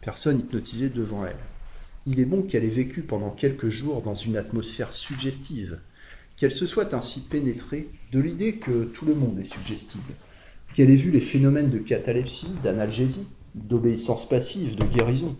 personnes 0.00 0.40
hypnotisées 0.40 0.90
devant 0.90 1.24
elle. 1.24 1.36
Il 2.06 2.20
est 2.20 2.24
bon 2.24 2.42
qu'elle 2.42 2.64
ait 2.64 2.68
vécu 2.68 3.02
pendant 3.02 3.30
quelques 3.30 3.68
jours 3.68 4.02
dans 4.02 4.14
une 4.14 4.36
atmosphère 4.36 4.92
suggestive, 4.92 5.78
qu'elle 6.36 6.52
se 6.52 6.66
soit 6.66 6.94
ainsi 6.94 7.20
pénétrée 7.20 7.88
de 8.12 8.20
l'idée 8.20 8.54
que 8.54 8.84
tout 8.84 9.04
le 9.04 9.14
monde 9.14 9.38
est 9.38 9.44
suggestible, 9.44 10.14
qu'elle 10.74 10.90
ait 10.90 10.96
vu 10.96 11.10
les 11.10 11.20
phénomènes 11.20 11.70
de 11.70 11.78
catalepsie, 11.78 12.52
d'analgésie, 12.62 13.26
d'obéissance 13.54 14.28
passive, 14.28 14.76
de 14.76 14.84
guérison. 14.84 15.36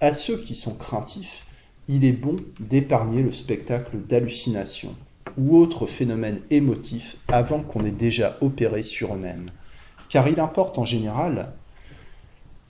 À 0.00 0.12
ceux 0.12 0.38
qui 0.38 0.54
sont 0.54 0.74
craintifs, 0.74 1.44
il 1.88 2.04
est 2.04 2.12
bon 2.12 2.36
d'épargner 2.58 3.22
le 3.22 3.32
spectacle 3.32 3.96
d'hallucination 4.08 4.94
ou 5.38 5.56
autres 5.56 5.86
phénomènes 5.86 6.40
émotifs 6.50 7.16
avant 7.28 7.60
qu'on 7.60 7.84
ait 7.84 7.90
déjà 7.90 8.36
opéré 8.40 8.82
sur 8.82 9.14
eux-mêmes. 9.14 9.46
Car 10.08 10.28
il 10.28 10.40
importe 10.40 10.78
en 10.78 10.84
général 10.84 11.52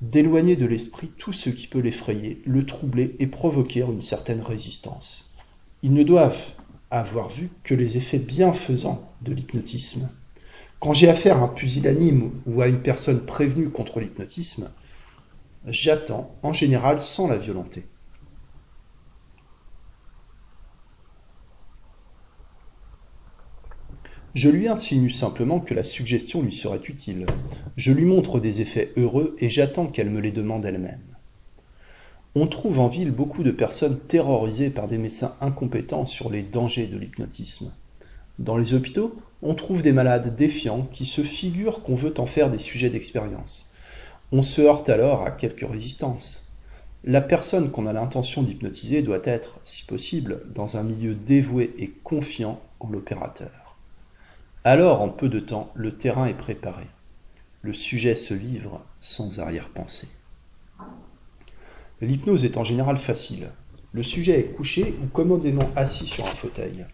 d'éloigner 0.00 0.56
de 0.56 0.66
l'esprit 0.66 1.08
tout 1.18 1.32
ce 1.32 1.48
qui 1.48 1.66
peut 1.66 1.78
l'effrayer, 1.80 2.42
le 2.44 2.66
troubler 2.66 3.16
et 3.18 3.26
provoquer 3.26 3.80
une 3.80 4.02
certaine 4.02 4.42
résistance. 4.42 5.34
Ils 5.82 5.94
ne 5.94 6.02
doivent 6.02 6.52
avoir 6.90 7.28
vu 7.28 7.50
que 7.64 7.74
les 7.74 7.96
effets 7.96 8.18
bienfaisants 8.18 9.10
de 9.22 9.32
l'hypnotisme. 9.32 10.10
Quand 10.78 10.92
j'ai 10.92 11.08
affaire 11.08 11.38
à 11.38 11.44
un 11.44 11.48
pusillanime 11.48 12.30
ou 12.46 12.60
à 12.60 12.68
une 12.68 12.80
personne 12.80 13.24
prévenue 13.24 13.70
contre 13.70 14.00
l'hypnotisme, 14.00 14.70
j'attends 15.66 16.34
en 16.42 16.52
général 16.52 17.00
sans 17.00 17.28
la 17.28 17.38
violenter. 17.38 17.84
Je 24.36 24.50
lui 24.50 24.68
insinue 24.68 25.10
simplement 25.10 25.60
que 25.60 25.72
la 25.72 25.82
suggestion 25.82 26.42
lui 26.42 26.54
serait 26.54 26.82
utile. 26.86 27.24
Je 27.78 27.90
lui 27.90 28.04
montre 28.04 28.38
des 28.38 28.60
effets 28.60 28.90
heureux 28.98 29.34
et 29.38 29.48
j'attends 29.48 29.86
qu'elle 29.86 30.10
me 30.10 30.20
les 30.20 30.30
demande 30.30 30.66
elle-même. 30.66 31.00
On 32.34 32.46
trouve 32.46 32.78
en 32.80 32.88
ville 32.88 33.12
beaucoup 33.12 33.42
de 33.42 33.50
personnes 33.50 33.98
terrorisées 33.98 34.68
par 34.68 34.88
des 34.88 34.98
médecins 34.98 35.34
incompétents 35.40 36.04
sur 36.04 36.28
les 36.28 36.42
dangers 36.42 36.86
de 36.86 36.98
l'hypnotisme. 36.98 37.72
Dans 38.38 38.58
les 38.58 38.74
hôpitaux, 38.74 39.16
on 39.40 39.54
trouve 39.54 39.80
des 39.80 39.92
malades 39.92 40.36
défiants 40.36 40.86
qui 40.92 41.06
se 41.06 41.22
figurent 41.22 41.82
qu'on 41.82 41.94
veut 41.94 42.20
en 42.20 42.26
faire 42.26 42.50
des 42.50 42.58
sujets 42.58 42.90
d'expérience. 42.90 43.72
On 44.32 44.42
se 44.42 44.60
heurte 44.60 44.90
alors 44.90 45.22
à 45.22 45.30
quelques 45.30 45.66
résistances. 45.66 46.48
La 47.04 47.22
personne 47.22 47.70
qu'on 47.70 47.86
a 47.86 47.94
l'intention 47.94 48.42
d'hypnotiser 48.42 49.00
doit 49.00 49.22
être, 49.24 49.60
si 49.64 49.84
possible, 49.86 50.42
dans 50.54 50.76
un 50.76 50.82
milieu 50.82 51.14
dévoué 51.14 51.72
et 51.78 51.88
confiant 51.88 52.60
en 52.80 52.90
l'opérateur. 52.90 53.65
Alors, 54.68 55.00
en 55.00 55.08
peu 55.10 55.28
de 55.28 55.38
temps, 55.38 55.70
le 55.76 55.92
terrain 55.92 56.26
est 56.26 56.34
préparé. 56.34 56.82
Le 57.62 57.72
sujet 57.72 58.16
se 58.16 58.34
livre 58.34 58.84
sans 58.98 59.38
arrière-pensée. 59.38 60.08
L'hypnose 62.00 62.44
est 62.44 62.56
en 62.56 62.64
général 62.64 62.98
facile. 62.98 63.52
Le 63.92 64.02
sujet 64.02 64.40
est 64.40 64.52
couché 64.56 64.96
ou 65.04 65.06
commodément 65.06 65.70
assis 65.76 66.08
sur 66.08 66.26
un 66.26 66.34
fauteuil. 66.34 66.84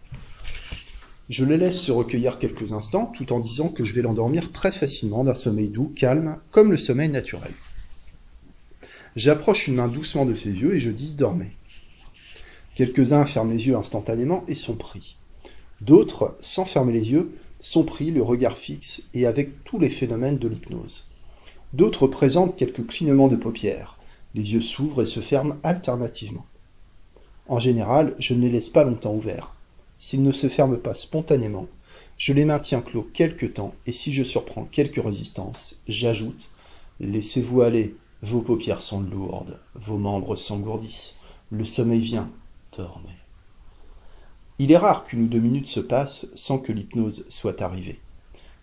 Je 1.29 1.45
le 1.45 1.55
laisse 1.55 1.81
se 1.81 1.91
recueillir 1.91 2.37
quelques 2.37 2.73
instants 2.73 3.07
tout 3.07 3.33
en 3.33 3.39
disant 3.39 3.69
que 3.69 3.85
je 3.85 3.93
vais 3.93 4.03
l'endormir 4.03 4.51
très 4.51 4.71
facilement 4.71 5.23
d'un 5.23 5.33
sommeil 5.33 5.69
doux, 5.69 5.91
calme, 5.95 6.37
comme 6.51 6.69
le 6.69 6.77
sommeil 6.77 7.09
naturel. 7.09 7.53
J'approche 9.15 9.67
une 9.67 9.77
main 9.77 9.87
doucement 9.87 10.27
de 10.27 10.35
ses 10.35 10.51
yeux 10.51 10.75
et 10.75 10.79
je 10.79 10.91
dis 10.91 11.15
dormez. 11.15 11.57
Quelques-uns 12.75 13.25
ferment 13.25 13.49
les 13.49 13.65
yeux 13.65 13.75
instantanément 13.75 14.43
et 14.47 14.53
sont 14.53 14.75
pris. 14.75 15.17
D'autres, 15.81 16.37
sans 16.39 16.65
fermer 16.65 16.93
les 16.93 17.11
yeux, 17.11 17.35
sont 17.63 17.83
pris 17.83 18.11
le 18.11 18.21
regard 18.21 18.57
fixe 18.57 19.03
et 19.13 19.25
avec 19.25 19.63
tous 19.63 19.79
les 19.79 19.89
phénomènes 19.89 20.37
de 20.37 20.49
l'hypnose. 20.49 21.07
D'autres 21.71 22.07
présentent 22.07 22.57
quelques 22.57 22.85
clignements 22.85 23.29
de 23.29 23.37
paupières. 23.37 23.97
Les 24.35 24.53
yeux 24.53 24.61
s'ouvrent 24.61 25.01
et 25.01 25.05
se 25.05 25.21
ferment 25.21 25.55
alternativement. 25.63 26.45
En 27.47 27.59
général, 27.59 28.15
je 28.19 28.33
ne 28.33 28.41
les 28.41 28.49
laisse 28.49 28.67
pas 28.67 28.83
longtemps 28.83 29.15
ouverts. 29.15 29.55
S'ils 29.97 30.23
ne 30.23 30.33
se 30.33 30.49
ferment 30.49 30.77
pas 30.77 30.93
spontanément, 30.93 31.67
je 32.17 32.33
les 32.33 32.43
maintiens 32.43 32.81
clos 32.81 33.09
quelque 33.13 33.45
temps 33.45 33.73
et 33.87 33.93
si 33.93 34.11
je 34.11 34.23
surprends 34.23 34.65
quelques 34.65 35.01
résistances, 35.01 35.77
j'ajoute 35.87 36.49
Laissez-vous 36.99 37.61
aller, 37.61 37.95
vos 38.21 38.41
paupières 38.41 38.81
sont 38.81 38.99
lourdes, 38.99 39.57
vos 39.73 39.97
membres 39.97 40.35
s'engourdissent, 40.35 41.17
le 41.49 41.63
sommeil 41.63 42.01
vient, 42.01 42.29
dormez. 42.77 43.22
Il 44.59 44.71
est 44.71 44.77
rare 44.77 45.03
qu'une 45.03 45.23
ou 45.23 45.27
deux 45.27 45.39
minutes 45.39 45.67
se 45.67 45.79
passent 45.79 46.27
sans 46.35 46.59
que 46.59 46.71
l'hypnose 46.71 47.25
soit 47.29 47.61
arrivée. 47.61 47.99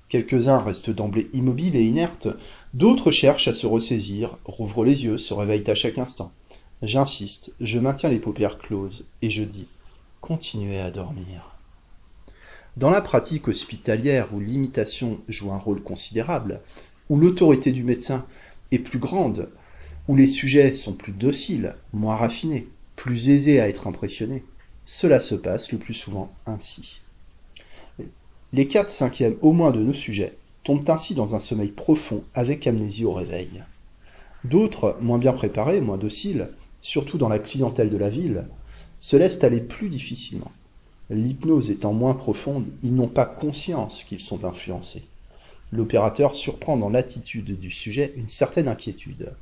Quelques-uns 0.08 0.58
restent 0.58 0.90
d'emblée 0.90 1.28
immobiles 1.32 1.76
et 1.76 1.84
inertes, 1.84 2.28
d'autres 2.74 3.10
cherchent 3.10 3.48
à 3.48 3.54
se 3.54 3.66
ressaisir, 3.66 4.36
rouvrent 4.44 4.84
les 4.84 5.04
yeux, 5.04 5.18
se 5.18 5.34
réveillent 5.34 5.70
à 5.70 5.74
chaque 5.74 5.98
instant. 5.98 6.32
J'insiste, 6.82 7.52
je 7.60 7.78
maintiens 7.78 8.08
les 8.08 8.18
paupières 8.18 8.58
closes 8.58 9.06
et 9.22 9.30
je 9.30 9.42
dis 9.42 9.66
continuez 10.20 10.78
à 10.78 10.90
dormir. 10.90 11.56
Dans 12.76 12.90
la 12.90 13.00
pratique 13.00 13.48
hospitalière 13.48 14.28
où 14.32 14.40
l'imitation 14.40 15.18
joue 15.28 15.50
un 15.50 15.58
rôle 15.58 15.82
considérable, 15.82 16.60
où 17.08 17.16
l'autorité 17.16 17.72
du 17.72 17.82
médecin 17.82 18.24
est 18.70 18.78
plus 18.78 18.98
grande, 18.98 19.50
où 20.08 20.16
les 20.16 20.28
sujets 20.28 20.72
sont 20.72 20.92
plus 20.92 21.12
dociles, 21.12 21.74
moins 21.92 22.16
raffinés, 22.16 22.68
plus 22.96 23.30
aisés 23.30 23.60
à 23.60 23.68
être 23.68 23.86
impressionnés, 23.86 24.44
cela 24.92 25.20
se 25.20 25.36
passe 25.36 25.70
le 25.70 25.78
plus 25.78 25.94
souvent 25.94 26.32
ainsi. 26.46 27.00
Les 28.52 28.66
quatre 28.66 28.90
cinquièmes 28.90 29.36
au 29.40 29.52
moins 29.52 29.70
de 29.70 29.78
nos 29.78 29.92
sujets 29.92 30.34
tombent 30.64 30.90
ainsi 30.90 31.14
dans 31.14 31.36
un 31.36 31.38
sommeil 31.38 31.68
profond 31.68 32.24
avec 32.34 32.66
amnésie 32.66 33.04
au 33.04 33.12
réveil. 33.12 33.62
D'autres, 34.42 34.96
moins 35.00 35.18
bien 35.18 35.32
préparés, 35.32 35.80
moins 35.80 35.96
dociles, 35.96 36.50
surtout 36.80 37.18
dans 37.18 37.28
la 37.28 37.38
clientèle 37.38 37.88
de 37.88 37.96
la 37.96 38.10
ville, 38.10 38.48
se 38.98 39.16
laissent 39.16 39.44
aller 39.44 39.60
plus 39.60 39.90
difficilement. 39.90 40.50
L'hypnose 41.08 41.70
étant 41.70 41.92
moins 41.92 42.14
profonde, 42.14 42.66
ils 42.82 42.92
n'ont 42.92 43.06
pas 43.06 43.26
conscience 43.26 44.02
qu'ils 44.02 44.18
sont 44.18 44.44
influencés. 44.44 45.04
L'opérateur 45.70 46.34
surprend 46.34 46.76
dans 46.76 46.90
l'attitude 46.90 47.60
du 47.60 47.70
sujet 47.70 48.12
une 48.16 48.28
certaine 48.28 48.66
inquiétude. 48.66 49.36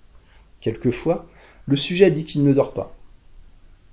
Quelquefois, 0.61 1.27
le 1.65 1.79
sujet 1.79 2.11
dit 2.11 2.25
qu'il 2.25 2.45
ne 2.45 2.53
dort 2.53 2.75
pas, 2.75 2.95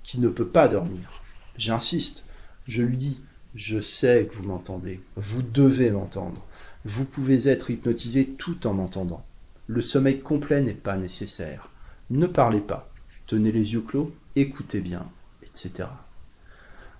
qu'il 0.04 0.20
ne 0.20 0.28
peut 0.28 0.50
pas 0.50 0.68
dormir. 0.68 1.22
J'insiste, 1.58 2.26
je 2.68 2.82
lui 2.82 2.98
dis, 2.98 3.22
je 3.56 3.80
sais 3.80 4.28
que 4.30 4.36
vous 4.36 4.44
m'entendez, 4.44 5.00
vous 5.16 5.42
devez 5.42 5.90
m'entendre. 5.90 6.46
Vous 6.84 7.06
pouvez 7.06 7.48
être 7.48 7.72
hypnotisé 7.72 8.28
tout 8.28 8.68
en 8.68 8.74
m'entendant. 8.74 9.26
Le 9.68 9.82
sommeil 9.82 10.20
complet 10.20 10.62
n'est 10.62 10.74
pas 10.74 10.98
nécessaire. 10.98 11.70
Ne 12.10 12.28
parlez 12.28 12.60
pas, 12.60 12.92
tenez 13.26 13.52
les 13.52 13.74
yeux 13.74 13.82
clos, 13.82 14.14
écoutez 14.36 14.82
bien, 14.82 15.10
etc. 15.42 15.88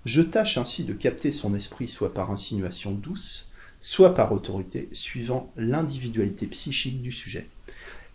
Je 0.06 0.22
tâche 0.22 0.56
ainsi 0.56 0.84
de 0.84 0.94
capter 0.94 1.30
son 1.30 1.54
esprit 1.54 1.88
soit 1.88 2.14
par 2.14 2.30
insinuation 2.30 2.92
douce, 2.92 3.50
soit 3.80 4.14
par 4.14 4.32
autorité, 4.32 4.88
suivant 4.92 5.52
l'individualité 5.56 6.46
psychique 6.46 7.02
du 7.02 7.12
sujet. 7.12 7.48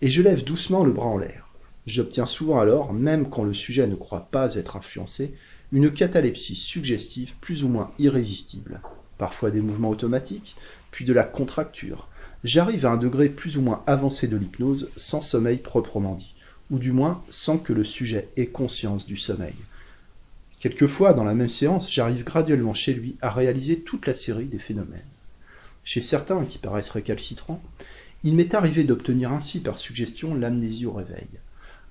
Et 0.01 0.09
je 0.09 0.21
lève 0.21 0.43
doucement 0.43 0.83
le 0.83 0.91
bras 0.91 1.05
en 1.05 1.17
l'air. 1.17 1.50
J'obtiens 1.87 2.25
souvent 2.25 2.59
alors, 2.59 2.93
même 2.93 3.29
quand 3.29 3.43
le 3.43 3.53
sujet 3.53 3.87
ne 3.87 3.95
croit 3.95 4.27
pas 4.31 4.55
être 4.55 4.75
influencé, 4.75 5.33
une 5.71 5.91
catalepsie 5.91 6.55
suggestive 6.55 7.35
plus 7.41 7.63
ou 7.63 7.69
moins 7.69 7.91
irrésistible, 7.97 8.81
parfois 9.17 9.51
des 9.51 9.61
mouvements 9.61 9.89
automatiques, 9.89 10.55
puis 10.91 11.05
de 11.05 11.13
la 11.13 11.23
contracture. 11.23 12.07
J'arrive 12.43 12.85
à 12.85 12.91
un 12.91 12.97
degré 12.97 13.29
plus 13.29 13.57
ou 13.57 13.61
moins 13.61 13.83
avancé 13.87 14.27
de 14.27 14.37
l'hypnose 14.37 14.89
sans 14.95 15.21
sommeil 15.21 15.57
proprement 15.57 16.15
dit, 16.15 16.35
ou 16.69 16.77
du 16.77 16.91
moins 16.91 17.23
sans 17.29 17.57
que 17.57 17.73
le 17.73 17.83
sujet 17.83 18.29
ait 18.37 18.47
conscience 18.47 19.05
du 19.05 19.17
sommeil. 19.17 19.55
Quelquefois, 20.59 21.13
dans 21.13 21.23
la 21.23 21.33
même 21.33 21.49
séance, 21.49 21.91
j'arrive 21.91 22.23
graduellement 22.23 22.75
chez 22.75 22.93
lui 22.93 23.17
à 23.21 23.31
réaliser 23.31 23.79
toute 23.79 24.05
la 24.05 24.13
série 24.13 24.45
des 24.45 24.59
phénomènes. 24.59 25.01
Chez 25.83 26.01
certains 26.01 26.45
qui 26.45 26.59
paraissent 26.59 26.91
récalcitrants, 26.91 27.63
Il 28.23 28.35
m'est 28.35 28.53
arrivé 28.53 28.83
d'obtenir 28.83 29.31
ainsi 29.31 29.61
par 29.61 29.79
suggestion 29.79 30.35
l'amnésie 30.35 30.85
au 30.85 30.91
réveil. 30.91 31.27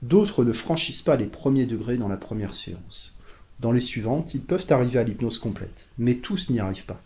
D'autres 0.03 0.45
ne 0.45 0.53
franchissent 0.53 1.03
pas 1.03 1.17
les 1.17 1.27
premiers 1.27 1.67
degrés 1.67 1.99
dans 1.99 2.09
la 2.09 2.17
première 2.17 2.55
séance. 2.55 3.19
Dans 3.61 3.73
les 3.73 3.81
suivantes, 3.81 4.33
ils 4.35 4.41
peuvent 4.41 4.67
arriver 4.71 4.99
à 4.99 5.05
l'hypnose 5.05 5.39
complète, 5.39 5.87
mais 5.99 6.15
tous 6.15 6.49
n'y 6.49 6.61
arrivent 6.61 6.87
pas. 6.87 7.03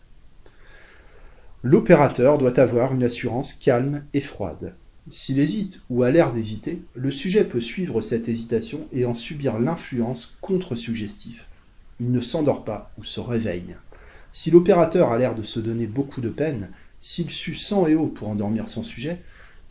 L'opérateur 1.65 2.39
doit 2.39 2.61
avoir 2.61 2.95
une 2.95 3.03
assurance 3.03 3.55
calme 3.55 4.05
et 4.13 4.21
froide. 4.21 4.75
S'il 5.11 5.39
hésite 5.39 5.83
ou 5.91 6.03
a 6.03 6.11
l'air 6.11 6.31
d'hésiter, 6.31 6.83
le 6.95 7.11
sujet 7.11 7.45
peut 7.45 7.61
suivre 7.61 8.01
cette 8.01 8.29
hésitation 8.29 8.87
et 8.93 9.05
en 9.05 9.15
subir 9.15 9.59
l'influence 9.59 10.37
contre-suggestive. 10.41 11.45
Il 12.01 12.13
ne 12.13 12.21
s'endort 12.21 12.65
pas 12.65 12.93
ou 12.99 13.05
se 13.05 13.21
réveille. 13.21 13.77
Si 14.33 14.51
l'opérateur 14.51 15.11
a 15.11 15.19
l'air 15.19 15.35
de 15.35 15.43
se 15.43 15.61
donner 15.61 15.87
beaucoup 15.87 16.21
de 16.21 16.29
peine, 16.29 16.71
s'il 17.01 17.31
sue 17.31 17.55
sang 17.55 17.87
et 17.87 17.95
eau 17.95 18.07
pour 18.07 18.29
endormir 18.29 18.69
son 18.69 18.83
sujet, 18.83 19.21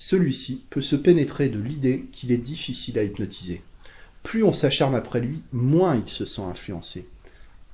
celui-ci 0.05 0.61
peut 0.69 0.81
se 0.81 0.97
pénétrer 0.97 1.47
de 1.47 1.59
l'idée 1.59 2.03
qu'il 2.11 2.33
est 2.33 2.37
difficile 2.37 2.99
à 2.99 3.03
hypnotiser. 3.03 3.61
Plus 4.21 4.43
on 4.43 4.51
s'acharne 4.51 4.95
après 4.95 5.21
lui, 5.21 5.41
moins 5.53 5.95
il 5.95 6.09
se 6.09 6.25
sent 6.25 6.41
influencé. 6.41 7.07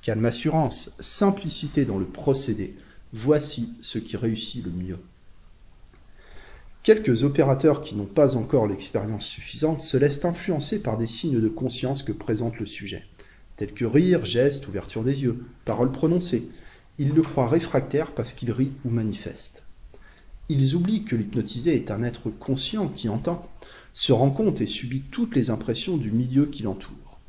Calme 0.00 0.24
assurance, 0.24 0.92
simplicité 1.00 1.84
dans 1.84 1.98
le 1.98 2.04
procédé, 2.04 2.76
voici 3.12 3.70
ce 3.82 3.98
qui 3.98 4.16
réussit 4.16 4.64
le 4.64 4.70
mieux. 4.70 4.98
Quelques 6.84 7.24
opérateurs 7.24 7.82
qui 7.82 7.96
n'ont 7.96 8.04
pas 8.04 8.36
encore 8.36 8.68
l'expérience 8.68 9.26
suffisante 9.26 9.82
se 9.82 9.96
laissent 9.96 10.24
influencer 10.24 10.80
par 10.80 10.98
des 10.98 11.08
signes 11.08 11.40
de 11.40 11.48
conscience 11.48 12.04
que 12.04 12.12
présente 12.12 12.60
le 12.60 12.66
sujet, 12.66 13.04
tels 13.56 13.74
que 13.74 13.84
rire, 13.84 14.24
geste, 14.24 14.68
ouverture 14.68 15.02
des 15.02 15.24
yeux, 15.24 15.44
paroles 15.64 15.90
prononcées. 15.90 16.48
Ils 16.96 17.12
le 17.12 17.22
croient 17.22 17.48
réfractaire 17.48 18.12
parce 18.12 18.32
qu'il 18.32 18.52
rit 18.52 18.70
ou 18.84 18.90
manifeste. 18.90 19.64
Ils 20.52 20.74
oublient 20.74 21.04
que 21.04 21.14
l'hypnotisé 21.14 21.76
est 21.76 21.92
un 21.92 22.02
être 22.02 22.28
conscient 22.28 22.88
qui 22.88 23.08
entend, 23.08 23.48
se 23.94 24.10
rend 24.10 24.30
compte 24.30 24.60
et 24.60 24.66
subit 24.66 25.02
toutes 25.12 25.36
les 25.36 25.48
impressions 25.48 25.96
du 25.96 26.10
milieu 26.10 26.46
qui 26.46 26.64
l'entoure. 26.64 27.20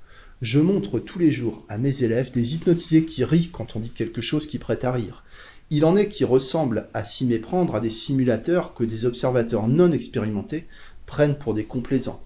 Je 0.41 0.60
montre 0.60 0.97
tous 0.97 1.19
les 1.19 1.31
jours 1.31 1.63
à 1.69 1.77
mes 1.77 2.01
élèves 2.01 2.31
des 2.31 2.55
hypnotisés 2.55 3.05
qui 3.05 3.23
rient 3.23 3.51
quand 3.53 3.75
on 3.75 3.79
dit 3.79 3.91
quelque 3.91 4.21
chose 4.21 4.47
qui 4.47 4.57
prête 4.57 4.86
à 4.86 4.91
rire. 4.91 5.23
Il 5.69 5.86
en 5.86 5.95
est 5.95 6.10
qui 6.10 6.25
ressemblent 6.25 6.89
à 6.95 7.03
s'y 7.03 7.25
méprendre 7.25 7.75
à 7.75 7.79
des 7.79 7.91
simulateurs 7.91 8.73
que 8.73 8.84
des 8.84 9.05
observateurs 9.05 9.67
non 9.67 9.91
expérimentés 9.91 10.65
prennent 11.05 11.38
pour 11.38 11.53
des 11.53 11.65
complaisants. 11.65 12.23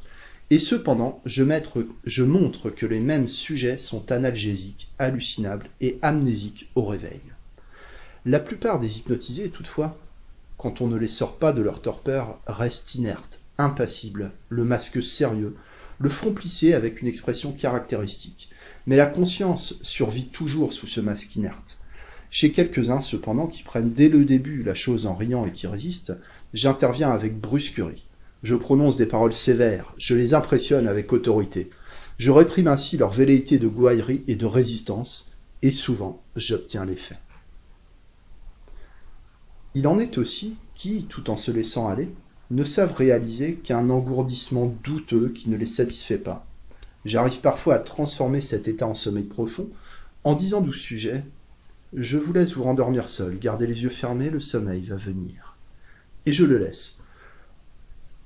Et 0.50 0.60
cependant, 0.60 1.22
je, 1.26 1.44
je 2.06 2.24
montre 2.24 2.70
que 2.70 2.86
les 2.86 3.02
mêmes 3.02 3.28
sujets 3.28 3.76
sont 3.76 4.14
analgésiques, 4.14 4.88
hallucinables 4.98 5.70
et 5.82 6.00
amnésiques 6.02 6.70
au 6.76 6.86
réveil. 6.86 7.20
La 8.26 8.40
plupart 8.40 8.80
des 8.80 8.98
hypnotisés, 8.98 9.50
toutefois, 9.50 10.00
quand 10.66 10.82
on 10.82 10.88
ne 10.88 10.98
les 10.98 11.08
sort 11.08 11.38
pas 11.38 11.54
de 11.54 11.62
leur 11.62 11.80
torpeur, 11.80 12.40
restent 12.48 12.96
inertes, 12.96 13.40
impassibles, 13.60 14.32
le 14.50 14.64
masque 14.64 15.04
sérieux, 15.04 15.56
le 16.00 16.10
front 16.10 16.32
plissé 16.32 16.74
avec 16.74 17.04
une 17.04 17.08
expression 17.08 17.52
caractéristique. 17.52 18.50
Mais 18.88 18.96
la 18.96 19.06
conscience 19.06 19.80
survit 19.84 20.26
toujours 20.26 20.74
sous 20.74 20.88
ce 20.88 21.02
masque 21.02 21.36
inerte. 21.36 21.78
Chez 22.32 22.52
quelques-uns, 22.52 23.00
cependant, 23.00 23.46
qui 23.46 23.62
prennent 23.62 23.92
dès 23.92 24.10
le 24.10 24.26
début 24.26 24.64
la 24.64 24.74
chose 24.74 25.06
en 25.06 25.14
riant 25.14 25.46
et 25.46 25.52
qui 25.52 25.68
résistent, 25.68 26.14
j'interviens 26.56 27.12
avec 27.12 27.40
brusquerie. 27.40 28.08
Je 28.42 28.56
prononce 28.56 28.98
des 28.98 29.06
paroles 29.06 29.34
sévères, 29.34 29.94
je 30.00 30.16
les 30.16 30.34
impressionne 30.34 30.88
avec 30.88 31.14
autorité. 31.14 31.70
Je 32.18 32.32
réprime 32.32 32.70
ainsi 32.70 32.98
leur 32.98 33.12
velléité 33.12 33.60
de 33.60 33.68
gouaillerie 33.68 34.24
et 34.28 34.36
de 34.36 34.48
résistance, 34.48 35.30
et 35.62 35.70
souvent 35.70 36.24
j'obtiens 36.36 36.86
l'effet. 36.86 37.18
Il 39.76 39.88
en 39.88 40.00
est 40.00 40.18
aussi 40.18 40.56
qui, 40.74 41.04
tout 41.04 41.30
en 41.30 41.36
se 41.36 41.52
laissant 41.52 41.90
aller, 41.90 42.08
ne 42.50 42.64
savent 42.64 42.94
réaliser 42.94 43.56
qu'un 43.56 43.90
engourdissement 43.90 44.74
douteux 44.84 45.30
qui 45.30 45.50
ne 45.50 45.58
les 45.58 45.66
satisfait 45.66 46.18
pas. 46.18 46.46
J'arrive 47.04 47.42
parfois 47.42 47.76
à 47.76 47.80
transformer 47.80 48.40
cet 48.40 48.70
état 48.70 48.88
en 48.88 48.94
sommeil 48.94 49.26
profond 49.26 49.68
en 50.24 50.34
disant 50.34 50.62
du 50.62 50.74
sujet 50.74 51.26
Je 51.94 52.18
vous 52.18 52.32
laisse 52.32 52.54
vous 52.54 52.64
rendormir 52.64 53.10
seul, 53.10 53.38
gardez 53.38 53.68
les 53.68 53.84
yeux 53.84 53.90
fermés, 53.90 54.30
le 54.30 54.40
sommeil 54.40 54.82
va 54.82 54.96
venir. 54.96 55.58
Et 56.26 56.32
je 56.32 56.46
le 56.46 56.58
laisse. 56.58 56.98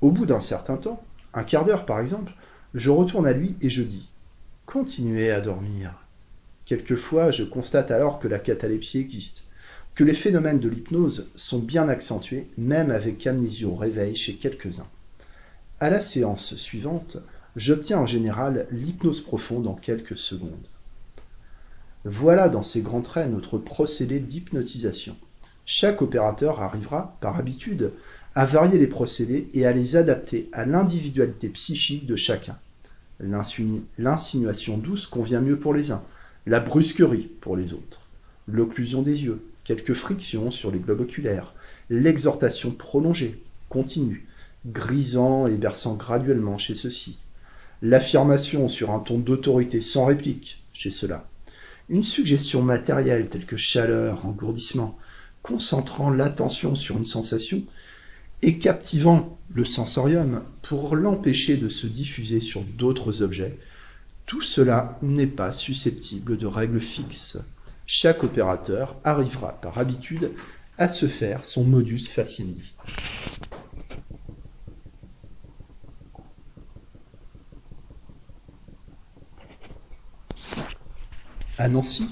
Au 0.01 0.11
bout 0.11 0.27
d'un 0.27 0.39
certain 0.39 0.77
temps, 0.77 1.03
un 1.33 1.43
quart 1.43 1.65
d'heure 1.65 1.87
par 1.87 1.99
exemple, 1.99 2.31
je 2.75 2.91
retourne 2.91 3.25
à 3.25 3.33
lui 3.33 3.57
et 3.61 3.71
je 3.71 3.81
dis 3.81 4.07
Continuez 4.67 5.31
à 5.31 5.41
dormir. 5.41 5.95
Quelquefois, 6.65 7.31
je 7.31 7.43
constate 7.43 7.89
alors 7.89 8.19
que 8.19 8.27
la 8.27 8.37
catalepsie 8.37 8.99
existe 8.99 9.48
que 9.95 10.03
les 10.03 10.13
phénomènes 10.13 10.59
de 10.59 10.69
l'hypnose 10.69 11.29
sont 11.35 11.59
bien 11.59 11.89
accentués, 11.89 12.47
même 12.57 12.89
avec 12.91 13.27
amnésie 13.27 13.65
au 13.65 13.75
réveil 13.75 14.15
chez 14.15 14.35
quelques-uns. 14.35 14.87
À 15.79 15.89
la 15.89 16.01
séance 16.01 16.55
suivante, 16.55 17.17
j'obtiens 17.55 17.99
en 17.99 18.05
général 18.05 18.67
l'hypnose 18.71 19.21
profonde 19.21 19.67
en 19.67 19.73
quelques 19.73 20.17
secondes. 20.17 20.67
Voilà 22.05 22.47
dans 22.47 22.63
ces 22.63 22.81
grands 22.81 23.01
traits 23.01 23.29
notre 23.29 23.57
procédé 23.57 24.19
d'hypnotisation. 24.19 25.17
Chaque 25.65 26.01
opérateur 26.01 26.61
arrivera, 26.61 27.17
par 27.19 27.37
habitude, 27.37 27.91
à 28.35 28.45
varier 28.45 28.77
les 28.77 28.87
procédés 28.87 29.49
et 29.53 29.65
à 29.65 29.73
les 29.73 29.97
adapter 29.97 30.49
à 30.53 30.65
l'individualité 30.65 31.49
psychique 31.49 32.05
de 32.05 32.15
chacun. 32.15 32.57
L'insinuation 33.99 34.77
douce 34.77 35.07
convient 35.07 35.41
mieux 35.41 35.59
pour 35.59 35.73
les 35.73 35.91
uns, 35.91 36.03
la 36.45 36.61
brusquerie 36.61 37.29
pour 37.41 37.57
les 37.57 37.73
autres, 37.73 37.99
l'occlusion 38.47 39.01
des 39.01 39.25
yeux, 39.25 39.41
quelques 39.69 39.93
frictions 39.93 40.49
sur 40.49 40.71
les 40.71 40.79
globes 40.79 41.01
oculaires, 41.01 41.53
l'exhortation 41.91 42.71
prolongée, 42.71 43.39
continue, 43.69 44.25
grisant 44.65 45.45
et 45.45 45.57
berçant 45.57 45.93
graduellement 45.93 46.57
chez 46.57 46.73
ceux-ci, 46.73 47.19
l'affirmation 47.83 48.67
sur 48.67 48.89
un 48.89 48.97
ton 48.97 49.19
d'autorité 49.19 49.79
sans 49.79 50.05
réplique 50.05 50.63
chez 50.73 50.89
ceux-là, 50.89 51.29
une 51.87 52.03
suggestion 52.03 52.63
matérielle 52.63 53.29
telle 53.29 53.45
que 53.45 53.57
chaleur, 53.57 54.25
engourdissement, 54.25 54.97
concentrant 55.43 56.09
l'attention 56.09 56.73
sur 56.73 56.97
une 56.97 57.05
sensation 57.05 57.61
et 58.41 58.57
captivant 58.57 59.37
le 59.53 59.65
sensorium 59.65 60.41
pour 60.63 60.95
l'empêcher 60.95 61.57
de 61.57 61.69
se 61.69 61.85
diffuser 61.85 62.41
sur 62.41 62.61
d'autres 62.61 63.21
objets, 63.21 63.55
tout 64.25 64.41
cela 64.41 64.97
n'est 65.03 65.27
pas 65.27 65.51
susceptible 65.51 66.39
de 66.39 66.47
règles 66.47 66.81
fixes 66.81 67.37
chaque 67.91 68.23
opérateur 68.23 68.97
arrivera 69.03 69.59
par 69.61 69.79
habitude 69.79 70.31
à 70.77 70.89
se 70.89 71.07
faire 71.07 71.43
son 71.43 71.63
modus 71.63 72.05
faciendi. 72.07 72.75
À 81.57 81.67
Nancy, 81.67 82.07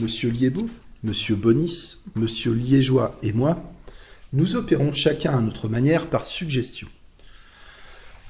M. 0.00 0.08
Liébeau, 0.32 0.68
M. 1.04 1.12
Bonis, 1.36 1.98
M. 2.16 2.26
Liégeois 2.46 3.16
et 3.22 3.32
moi, 3.32 3.72
nous 4.32 4.56
opérons 4.56 4.92
chacun 4.92 5.38
à 5.38 5.40
notre 5.40 5.68
manière 5.68 6.08
par 6.08 6.26
suggestion. 6.26 6.88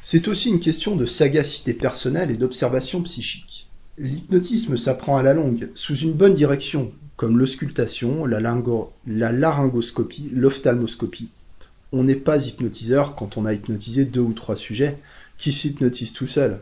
C'est 0.02 0.28
aussi 0.28 0.50
une 0.50 0.60
question 0.60 0.96
de 0.96 1.06
sagacité 1.06 1.72
personnelle 1.72 2.30
et 2.30 2.36
d'observation 2.36 3.02
psychique. 3.02 3.69
L'hypnotisme 3.98 4.78
s'apprend 4.78 5.16
à 5.16 5.22
la 5.22 5.34
longue, 5.34 5.68
sous 5.74 5.96
une 5.96 6.14
bonne 6.14 6.34
direction, 6.34 6.92
comme 7.16 7.38
l'auscultation, 7.38 8.24
la, 8.24 8.40
la 8.40 9.32
laryngoscopie, 9.32 10.30
l'ophtalmoscopie. 10.32 11.28
On 11.92 12.04
n'est 12.04 12.14
pas 12.14 12.46
hypnotiseur 12.46 13.14
quand 13.14 13.36
on 13.36 13.44
a 13.44 13.52
hypnotisé 13.52 14.04
deux 14.04 14.20
ou 14.20 14.32
trois 14.32 14.56
sujets 14.56 14.96
qui 15.36 15.52
s'hypnotisent 15.52 16.14
tout 16.14 16.28
seul. 16.28 16.60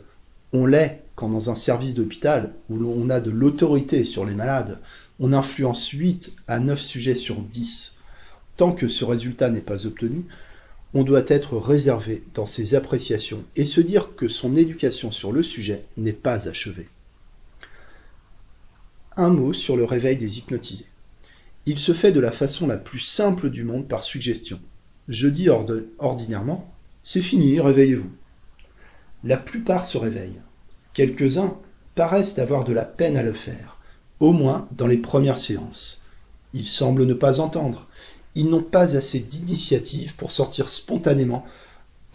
On 0.53 0.67
l'est 0.67 1.03
quand 1.15 1.29
dans 1.29 1.51
un 1.51 1.55
service 1.55 1.95
d'hôpital 1.95 2.55
où 2.71 2.77
l'on 2.77 3.11
a 3.11 3.21
de 3.21 3.31
l'autorité 3.31 4.03
sur 4.05 4.25
les 4.25 4.35
malades, 4.35 4.79
on 5.21 5.33
influence 5.33 5.89
8 5.89 6.35
à 6.49 6.59
9 6.59 6.81
sujets 6.81 7.15
sur 7.15 7.37
10. 7.37 7.97
Tant 8.57 8.73
que 8.73 8.89
ce 8.89 9.05
résultat 9.05 9.51
n'est 9.51 9.61
pas 9.61 9.87
obtenu, 9.87 10.25
on 10.95 11.05
doit 11.05 11.25
être 11.29 11.57
réservé 11.59 12.25
dans 12.35 12.47
ses 12.47 12.75
appréciations 12.75 13.45
et 13.55 13.67
se 13.67 13.81
dire 13.81 14.17
que 14.17 14.27
son 14.27 14.57
éducation 14.57 15.13
sur 15.13 15.31
le 15.31 15.43
sujet 15.43 15.85
n'est 15.97 16.13
pas 16.13 16.49
achevée 16.49 16.89
un 19.19 19.31
mot 19.31 19.53
sur 19.53 19.77
le 19.77 19.85
réveil 19.85 20.17
des 20.17 20.39
hypnotisés. 20.39 20.87
Il 21.67 21.79
se 21.79 21.93
fait 21.93 22.13
de 22.13 22.21
la 22.21 22.31
façon 22.31 22.67
la 22.67 22.79
plus 22.79 23.01
simple 23.01 23.51
du 23.51 23.65
monde 23.65 23.89
par 23.89 24.05
suggestion. 24.05 24.61
Je 25.09 25.29
dis 25.29 25.49
ordinairement 25.51 26.73
C'est 27.03 27.21
fini, 27.21 27.61
réveillez-vous. 27.61 28.11
La 29.25 29.37
plupart 29.37 29.87
se 29.87 29.99
réveillent. 29.99 30.41
Quelques-uns 30.95 31.57
paraissent 31.97 32.39
avoir 32.39 32.65
de 32.65 32.73
la 32.73 32.85
peine 32.85 33.17
à 33.17 33.25
le 33.25 33.33
faire, 33.33 33.77
au 34.21 34.33
moins 34.33 34.69
dans 34.71 34.87
les 34.87 34.99
premières 34.99 35.39
séances. 35.39 36.01
Ils 36.55 36.69
semblent 36.69 37.05
ne 37.05 37.15
pas 37.15 37.41
entendre. 37.41 37.89
Ils 38.37 38.49
n'ont 38.49 38.63
pas 38.63 38.97
assez 38.97 39.19
d'initiative 39.19 40.15
pour 40.15 40.31
sortir 40.31 40.69
spontanément 40.69 41.45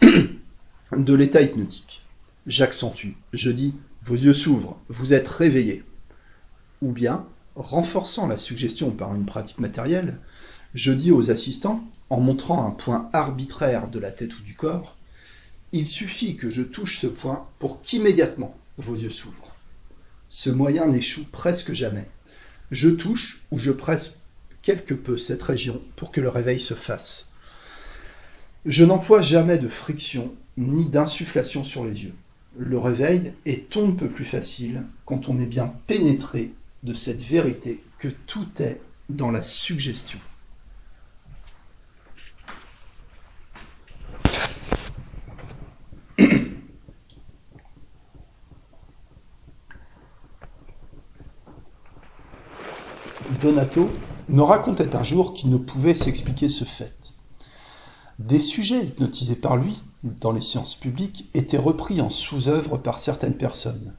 de 0.00 1.14
l'état 1.14 1.42
hypnotique. 1.42 2.02
J'accentue. 2.46 3.12
Je 3.34 3.50
dis 3.50 3.74
Vos 4.02 4.16
yeux 4.16 4.34
s'ouvrent, 4.34 4.78
vous 4.88 5.12
êtes 5.12 5.28
réveillés 5.28 5.82
ou 6.82 6.92
bien, 6.92 7.26
renforçant 7.56 8.26
la 8.26 8.38
suggestion 8.38 8.90
par 8.90 9.14
une 9.14 9.26
pratique 9.26 9.58
matérielle, 9.58 10.18
Je 10.74 10.92
dis 10.92 11.12
aux 11.12 11.30
assistants, 11.30 11.88
en 12.10 12.18
montrant 12.18 12.66
un 12.66 12.72
point 12.72 13.08
arbitraire 13.12 13.88
de 13.88 14.00
la 14.00 14.10
tête 14.10 14.36
ou 14.36 14.42
du 14.42 14.54
corps, 14.54 14.96
il 15.70 15.86
suffit 15.86 16.36
que 16.36 16.50
je 16.50 16.62
touche 16.62 16.98
ce 16.98 17.06
point 17.06 17.46
pour 17.60 17.80
qu'immédiatement 17.82 18.56
vos 18.78 18.96
yeux 18.96 19.10
s'ouvrent. 19.10 19.54
Ce 20.28 20.50
moyen 20.50 20.86
n'échoue 20.88 21.26
presque 21.30 21.72
jamais. 21.72 22.08
Je 22.72 22.88
touche 22.88 23.42
ou 23.52 23.58
je 23.58 23.70
presse 23.70 24.20
quelque 24.62 24.94
peu 24.94 25.16
cette 25.16 25.42
région 25.42 25.80
pour 25.94 26.10
que 26.10 26.20
le 26.20 26.28
réveil 26.28 26.58
se 26.58 26.74
fasse. 26.74 27.28
Je 28.66 28.84
n'emploie 28.84 29.22
jamais 29.22 29.58
de 29.58 29.68
friction 29.68 30.34
ni 30.56 30.86
d'insufflation 30.86 31.62
sur 31.62 31.84
les 31.84 32.02
yeux. 32.02 32.14
Le 32.56 32.78
réveil 32.78 33.32
est 33.46 33.76
on 33.76 33.88
ne 33.88 33.92
peut 33.92 34.08
plus 34.08 34.24
facile 34.24 34.82
quand 35.04 35.28
on 35.28 35.38
est 35.38 35.46
bien 35.46 35.72
pénétré 35.86 36.52
de 36.84 36.94
cette 36.94 37.22
vérité 37.22 37.82
que 37.98 38.08
tout 38.08 38.46
est 38.60 38.80
dans 39.08 39.30
la 39.30 39.42
suggestion. 39.42 40.18
Donato 53.40 53.90
me 54.28 54.42
racontait 54.42 54.94
un 54.94 55.02
jour 55.02 55.32
qu'il 55.34 55.48
ne 55.50 55.56
pouvait 55.56 55.94
s'expliquer 55.94 56.48
ce 56.50 56.64
fait. 56.64 57.12
Des 58.18 58.40
sujets 58.40 58.84
hypnotisés 58.84 59.36
par 59.36 59.56
lui, 59.56 59.82
dans 60.02 60.32
les 60.32 60.40
sciences 60.40 60.76
publiques, 60.76 61.28
étaient 61.34 61.56
repris 61.56 62.00
en 62.00 62.10
sous-œuvre 62.10 62.76
par 62.76 62.98
certaines 62.98 63.36
personnes. 63.36 63.94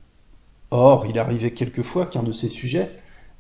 Or, 0.78 1.06
il 1.06 1.18
arrivait 1.18 1.52
quelquefois 1.52 2.06
qu'un 2.06 2.22
de 2.22 2.34
ces 2.34 2.50
sujets, 2.50 2.92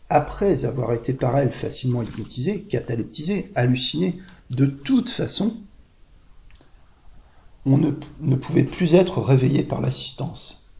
après 0.09 0.63
avoir 0.63 0.93
été 0.93 1.11
par 1.11 1.37
elles 1.37 1.51
facilement 1.51 2.01
hypnotisé, 2.01 2.61
cataleptisé, 2.61 3.51
halluciné, 3.55 4.21
de 4.55 4.65
toute 4.65 5.09
façon, 5.09 5.53
on 7.65 7.77
ne, 7.77 7.91
ne 8.21 8.37
pouvait 8.37 8.63
plus 8.63 8.95
être 8.95 9.21
réveillé 9.21 9.63
par 9.63 9.81
l'assistance. 9.81 10.71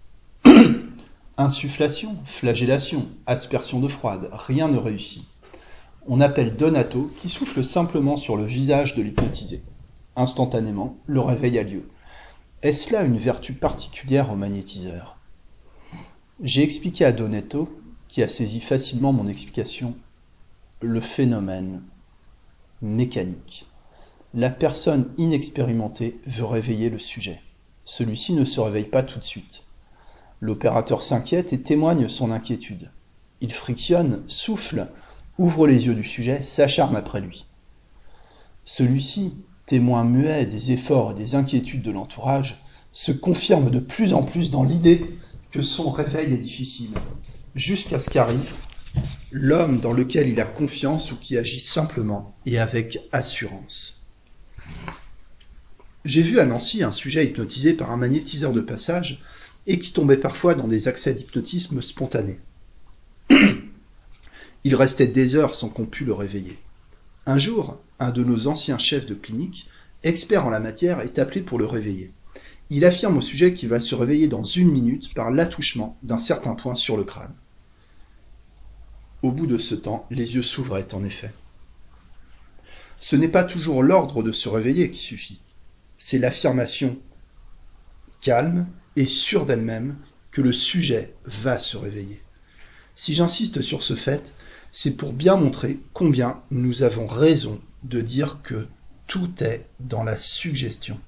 Insufflation, 1.37 2.15
flagellation, 2.23 3.05
aspersion 3.25 3.81
de 3.81 3.89
froide, 3.89 4.29
rien 4.31 4.69
ne 4.69 4.77
réussit. 4.77 5.25
On 6.07 6.21
appelle 6.21 6.55
Donato 6.55 7.11
qui 7.19 7.27
souffle 7.27 7.65
simplement 7.65 8.15
sur 8.15 8.37
le 8.37 8.45
visage 8.45 8.95
de 8.95 9.01
l'hypnotisé. 9.01 9.61
Instantanément, 10.15 10.95
le 11.05 11.19
réveil 11.19 11.59
a 11.59 11.63
lieu. 11.63 11.89
Est-ce 12.63 12.93
là 12.93 13.03
une 13.03 13.17
vertu 13.17 13.51
particulière 13.51 14.31
au 14.31 14.37
magnétiseur? 14.37 15.14
J'ai 16.43 16.63
expliqué 16.63 17.05
à 17.05 17.13
Donato, 17.13 17.81
qui 18.09 18.21
a 18.21 18.27
saisi 18.27 18.59
facilement 18.59 19.13
mon 19.13 19.27
explication, 19.27 19.95
le 20.81 20.99
phénomène 20.99 21.81
mécanique. 22.81 23.65
La 24.33 24.49
personne 24.49 25.13
inexpérimentée 25.17 26.19
veut 26.27 26.43
réveiller 26.43 26.89
le 26.89 26.99
sujet. 26.99 27.39
Celui-ci 27.85 28.33
ne 28.33 28.43
se 28.43 28.59
réveille 28.59 28.83
pas 28.83 29.01
tout 29.01 29.17
de 29.17 29.23
suite. 29.23 29.63
L'opérateur 30.41 31.03
s'inquiète 31.03 31.53
et 31.53 31.61
témoigne 31.61 32.09
son 32.09 32.31
inquiétude. 32.31 32.91
Il 33.39 33.53
frictionne, 33.53 34.21
souffle, 34.27 34.89
ouvre 35.37 35.67
les 35.67 35.85
yeux 35.85 35.95
du 35.95 36.03
sujet, 36.03 36.41
s'acharne 36.41 36.97
après 36.97 37.21
lui. 37.21 37.45
Celui-ci, 38.65 39.35
témoin 39.65 40.03
muet 40.03 40.45
des 40.45 40.73
efforts 40.73 41.11
et 41.11 41.15
des 41.15 41.35
inquiétudes 41.35 41.81
de 41.81 41.91
l'entourage, 41.91 42.61
se 42.91 43.13
confirme 43.13 43.69
de 43.69 43.79
plus 43.79 44.13
en 44.13 44.23
plus 44.23 44.51
dans 44.51 44.63
l'idée 44.63 45.05
que 45.55 45.61
son 45.61 45.89
réveil 45.89 46.33
est 46.33 46.37
difficile, 46.37 46.91
jusqu'à 47.55 48.01
ce 48.01 48.09
qu'arrive 48.09 48.51
l'homme 49.31 49.79
dans 49.79 49.93
lequel 49.93 50.27
il 50.27 50.41
a 50.41 50.43
confiance 50.43 51.13
ou 51.13 51.15
qui 51.15 51.37
agit 51.37 51.61
simplement 51.61 52.35
et 52.45 52.59
avec 52.59 52.99
assurance. 53.13 54.05
J'ai 56.03 56.23
vu 56.23 56.41
à 56.41 56.45
Nancy 56.45 56.83
un 56.83 56.91
sujet 56.91 57.25
hypnotisé 57.25 57.71
par 57.71 57.91
un 57.91 57.95
magnétiseur 57.95 58.51
de 58.51 58.59
passage 58.59 59.23
et 59.65 59.79
qui 59.79 59.93
tombait 59.93 60.17
parfois 60.17 60.55
dans 60.55 60.67
des 60.67 60.89
accès 60.89 61.13
d'hypnotisme 61.13 61.81
spontanés. 61.81 62.41
Il 64.65 64.75
restait 64.75 65.07
des 65.07 65.35
heures 65.35 65.55
sans 65.55 65.69
qu'on 65.69 65.85
pût 65.85 66.03
le 66.03 66.13
réveiller. 66.13 66.59
Un 67.25 67.37
jour, 67.37 67.79
un 67.99 68.11
de 68.11 68.25
nos 68.25 68.47
anciens 68.47 68.77
chefs 68.77 69.05
de 69.05 69.15
clinique, 69.15 69.69
expert 70.03 70.45
en 70.45 70.49
la 70.49 70.59
matière, 70.59 70.99
est 70.99 71.17
appelé 71.17 71.39
pour 71.39 71.59
le 71.59 71.65
réveiller. 71.65 72.11
Il 72.69 72.83
affirme 72.85 73.17
au 73.17 73.21
sujet 73.21 73.53
qu'il 73.53 73.69
va 73.69 73.79
se 73.79 73.93
réveiller 73.93 74.27
dans 74.27 74.43
une 74.43 74.71
minute 74.71 75.13
par 75.13 75.31
l'attouchement 75.31 75.97
d'un 76.01 76.19
certain 76.19 76.55
point 76.55 76.75
sur 76.75 76.97
le 76.97 77.03
crâne. 77.03 77.33
Au 79.21 79.31
bout 79.31 79.47
de 79.47 79.57
ce 79.57 79.75
temps, 79.75 80.07
les 80.09 80.35
yeux 80.35 80.43
s'ouvraient 80.43 80.93
en 80.93 81.03
effet. 81.03 81.31
Ce 82.99 83.15
n'est 83.15 83.27
pas 83.27 83.43
toujours 83.43 83.83
l'ordre 83.83 84.23
de 84.23 84.31
se 84.31 84.49
réveiller 84.49 84.89
qui 84.89 84.99
suffit, 84.99 85.39
c'est 85.97 86.17
l'affirmation 86.17 86.97
calme 88.21 88.67
et 88.95 89.05
sûre 89.05 89.45
d'elle-même 89.45 89.95
que 90.31 90.41
le 90.41 90.51
sujet 90.51 91.13
va 91.25 91.59
se 91.59 91.77
réveiller. 91.77 92.21
Si 92.95 93.13
j'insiste 93.13 93.61
sur 93.61 93.83
ce 93.83 93.95
fait, 93.95 94.33
c'est 94.71 94.97
pour 94.97 95.13
bien 95.13 95.35
montrer 95.35 95.79
combien 95.93 96.41
nous 96.51 96.83
avons 96.83 97.07
raison 97.07 97.61
de 97.83 98.01
dire 98.01 98.39
que 98.43 98.67
tout 99.07 99.31
est 99.43 99.67
dans 99.79 100.03
la 100.03 100.15
suggestion. 100.15 100.99